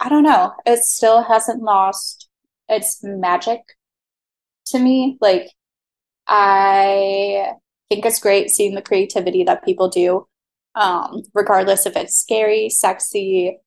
I 0.02 0.10
don't 0.10 0.24
know, 0.24 0.54
it 0.65 0.80
still 0.80 1.24
hasn't 1.24 1.62
lost 1.62 2.28
its 2.69 3.00
magic 3.04 3.62
to 4.67 4.80
me. 4.80 5.17
Like 5.21 5.50
I 6.28 7.54
think 7.89 8.06
it's 8.06 8.19
great 8.19 8.50
seeing 8.50 8.76
the 8.76 8.82
creativity 8.82 9.43
that 9.43 9.63
people 9.63 9.89
do, 9.89 10.28
um, 10.76 11.24
regardless 11.34 11.86
if 11.86 11.95
it's 11.95 12.15
scary, 12.15 12.69
sexy, 12.69 13.60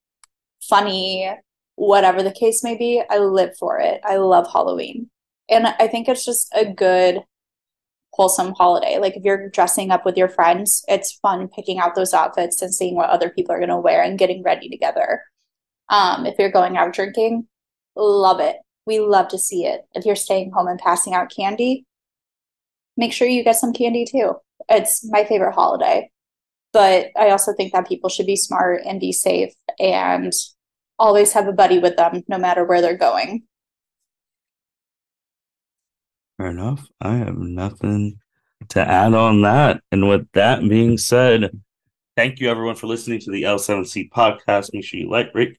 funny, 0.68 1.31
whatever 1.76 2.22
the 2.22 2.33
case 2.33 2.64
may 2.64 2.76
be. 2.76 3.02
I 3.09 3.18
live 3.18 3.57
for 3.59 3.78
it. 3.78 4.00
I 4.04 4.16
love 4.16 4.48
Halloween. 4.52 5.11
And 5.48 5.66
I 5.66 5.88
think 5.88 6.09
it's 6.09 6.24
just 6.24 6.52
a 6.54 6.64
good, 6.66 7.22
wholesome 8.12 8.52
holiday. 8.54 8.98
Like 8.98 9.16
if 9.16 9.24
you're 9.24 9.48
dressing 9.50 9.90
up 9.90 10.04
with 10.04 10.16
your 10.16 10.28
friends, 10.28 10.85
it's 10.88 11.18
fun 11.22 11.48
picking 11.48 11.78
out 11.78 11.94
those 11.94 12.12
outfits 12.12 12.61
and 12.61 12.74
seeing 12.74 12.96
what 12.96 13.11
other 13.11 13.31
people 13.31 13.54
are 13.54 13.59
going 13.59 13.68
to 13.68 13.78
wear 13.78 14.02
and 14.02 14.18
getting 14.18 14.42
ready 14.42 14.68
together. 14.68 15.22
Um, 15.90 16.27
if 16.27 16.35
you're 16.38 16.51
going 16.51 16.77
out 16.77 16.92
drinking, 16.92 17.46
love 17.96 18.40
it. 18.40 18.57
We 18.87 19.01
love 19.01 19.29
to 19.29 19.38
see 19.38 19.64
it. 19.64 19.83
If 19.94 20.05
you're 20.05 20.16
staying 20.16 20.53
home 20.53 20.68
and 20.68 20.79
passing 20.79 21.14
out 21.14 21.33
candy, 21.35 21.85
make 22.96 23.12
sure 23.12 23.29
you 23.29 23.44
get 23.44 23.57
some 23.57 23.72
candy 23.72 24.05
too. 24.05 24.35
It's 24.68 25.09
my 25.11 25.24
favorite 25.24 25.55
holiday. 25.55 26.11
But 26.72 27.09
I 27.16 27.31
also 27.31 27.55
think 27.55 27.72
that 27.72 27.88
people 27.88 28.11
should 28.11 28.27
be 28.27 28.37
smart 28.37 28.83
and 28.85 29.01
be 29.01 29.12
safe 29.12 29.53
and 29.79 30.33
always 30.98 31.33
have 31.33 31.48
a 31.48 31.53
buddy 31.53 31.79
with 31.79 31.96
them 31.96 32.22
no 32.29 32.38
matter 32.38 32.64
where 32.64 32.81
they're 32.83 32.96
going. 32.96 33.44
Fair 36.37 36.48
enough. 36.48 36.87
I 37.01 37.16
have 37.16 37.38
nothing 37.38 38.18
to 38.68 38.81
add 38.81 39.14
on 39.14 39.42
that. 39.42 39.81
And 39.90 40.09
with 40.09 40.31
that 40.33 40.61
being 40.68 40.98
said, 40.98 41.51
thank 42.16 42.40
you 42.40 42.51
everyone 42.51 42.77
for 42.77 42.87
listening 42.87 43.20
to 43.20 43.31
the 43.31 43.42
L7C 43.42 44.11
podcast. 44.11 44.70
Make 44.72 44.85
sure 44.85 45.01
you 45.01 45.11
like, 45.11 45.35
rate, 45.35 45.57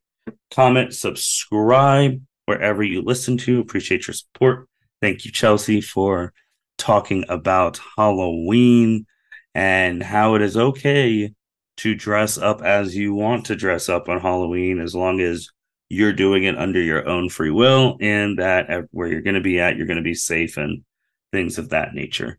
comment, 0.52 0.94
subscribe 0.94 2.22
wherever 2.46 2.84
you 2.84 3.02
listen 3.02 3.38
to. 3.38 3.60
Appreciate 3.60 4.08
your 4.08 4.14
support. 4.14 4.68
Thank 5.02 5.26
you, 5.26 5.32
Chelsea, 5.32 5.82
for 5.82 6.34
talking 6.78 7.26
about 7.30 7.80
Halloween 7.98 9.06
and 9.54 10.02
how 10.02 10.36
it 10.36 10.42
is 10.42 10.58
okay 10.58 11.34
to 11.78 11.96
dress 11.96 12.38
up 12.38 12.62
as 12.62 12.96
you 12.96 13.14
want 13.14 13.46
to 13.46 13.56
dress 13.56 13.88
up 13.88 14.10
on 14.10 14.20
Halloween 14.20 14.80
as 14.80 14.94
long 14.94 15.22
as 15.22 15.50
you're 15.88 16.14
doing 16.14 16.44
it 16.44 16.58
under 16.58 16.82
your 16.82 17.08
own 17.08 17.30
free 17.30 17.52
will 17.52 17.98
and 18.00 18.38
that 18.38 18.86
where 18.92 19.08
you're 19.08 19.22
going 19.22 19.36
to 19.36 19.42
be 19.42 19.60
at, 19.60 19.78
you're 19.78 19.88
going 19.88 19.98
to 19.98 20.04
be 20.04 20.14
safe 20.14 20.58
and 20.58 20.84
things 21.32 21.58
of 21.58 21.70
that 21.70 21.94
nature. 21.94 22.38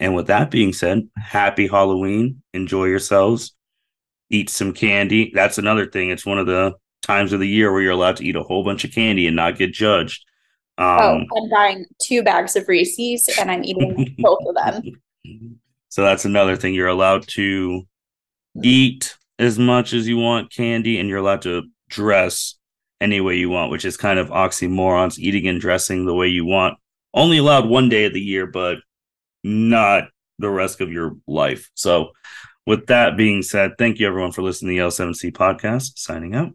And 0.00 0.14
with 0.14 0.26
that 0.26 0.50
being 0.50 0.72
said, 0.72 1.08
happy 1.16 1.66
Halloween. 1.66 2.42
Enjoy 2.52 2.84
yourselves. 2.84 3.54
Eat 4.30 4.50
some 4.50 4.72
candy. 4.72 5.30
That's 5.34 5.58
another 5.58 5.86
thing. 5.86 6.10
It's 6.10 6.26
one 6.26 6.38
of 6.38 6.46
the 6.46 6.74
times 7.04 7.32
of 7.32 7.40
the 7.40 7.48
year 7.48 7.72
where 7.72 7.82
you're 7.82 7.92
allowed 7.92 8.16
to 8.16 8.24
eat 8.24 8.36
a 8.36 8.42
whole 8.42 8.64
bunch 8.64 8.84
of 8.84 8.92
candy 8.92 9.26
and 9.26 9.36
not 9.36 9.58
get 9.58 9.72
judged. 9.72 10.24
Oh, 10.78 11.14
um, 11.14 11.26
oh, 11.32 11.44
I'm 11.44 11.50
buying 11.50 11.86
two 12.00 12.22
bags 12.22 12.56
of 12.56 12.66
Reese's 12.66 13.28
and 13.38 13.50
I'm 13.50 13.64
eating 13.64 14.16
both 14.18 14.40
of 14.46 14.54
them. 14.54 15.60
So 15.88 16.02
that's 16.02 16.24
another 16.24 16.56
thing. 16.56 16.74
You're 16.74 16.88
allowed 16.88 17.26
to 17.28 17.82
eat 18.62 19.16
as 19.38 19.58
much 19.58 19.92
as 19.92 20.08
you 20.08 20.16
want 20.16 20.52
candy 20.52 20.98
and 20.98 21.08
you're 21.08 21.18
allowed 21.18 21.42
to 21.42 21.62
dress 21.88 22.56
any 23.00 23.20
way 23.20 23.36
you 23.36 23.50
want, 23.50 23.70
which 23.70 23.84
is 23.84 23.96
kind 23.96 24.18
of 24.18 24.28
oxymorons, 24.28 25.18
eating 25.18 25.46
and 25.46 25.60
dressing 25.60 26.06
the 26.06 26.14
way 26.14 26.28
you 26.28 26.44
want. 26.44 26.78
Only 27.12 27.38
allowed 27.38 27.68
one 27.68 27.88
day 27.88 28.06
of 28.06 28.14
the 28.14 28.20
year, 28.20 28.46
but 28.46 28.78
not 29.44 30.08
the 30.38 30.50
rest 30.50 30.80
of 30.80 30.90
your 30.90 31.16
life. 31.26 31.70
So, 31.74 32.10
with 32.66 32.86
that 32.86 33.16
being 33.16 33.42
said, 33.42 33.72
thank 33.78 33.98
you 33.98 34.06
everyone 34.06 34.32
for 34.32 34.42
listening 34.42 34.76
to 34.76 34.82
the 34.82 34.88
L7C 34.88 35.32
podcast. 35.32 35.98
Signing 35.98 36.34
out. 36.34 36.54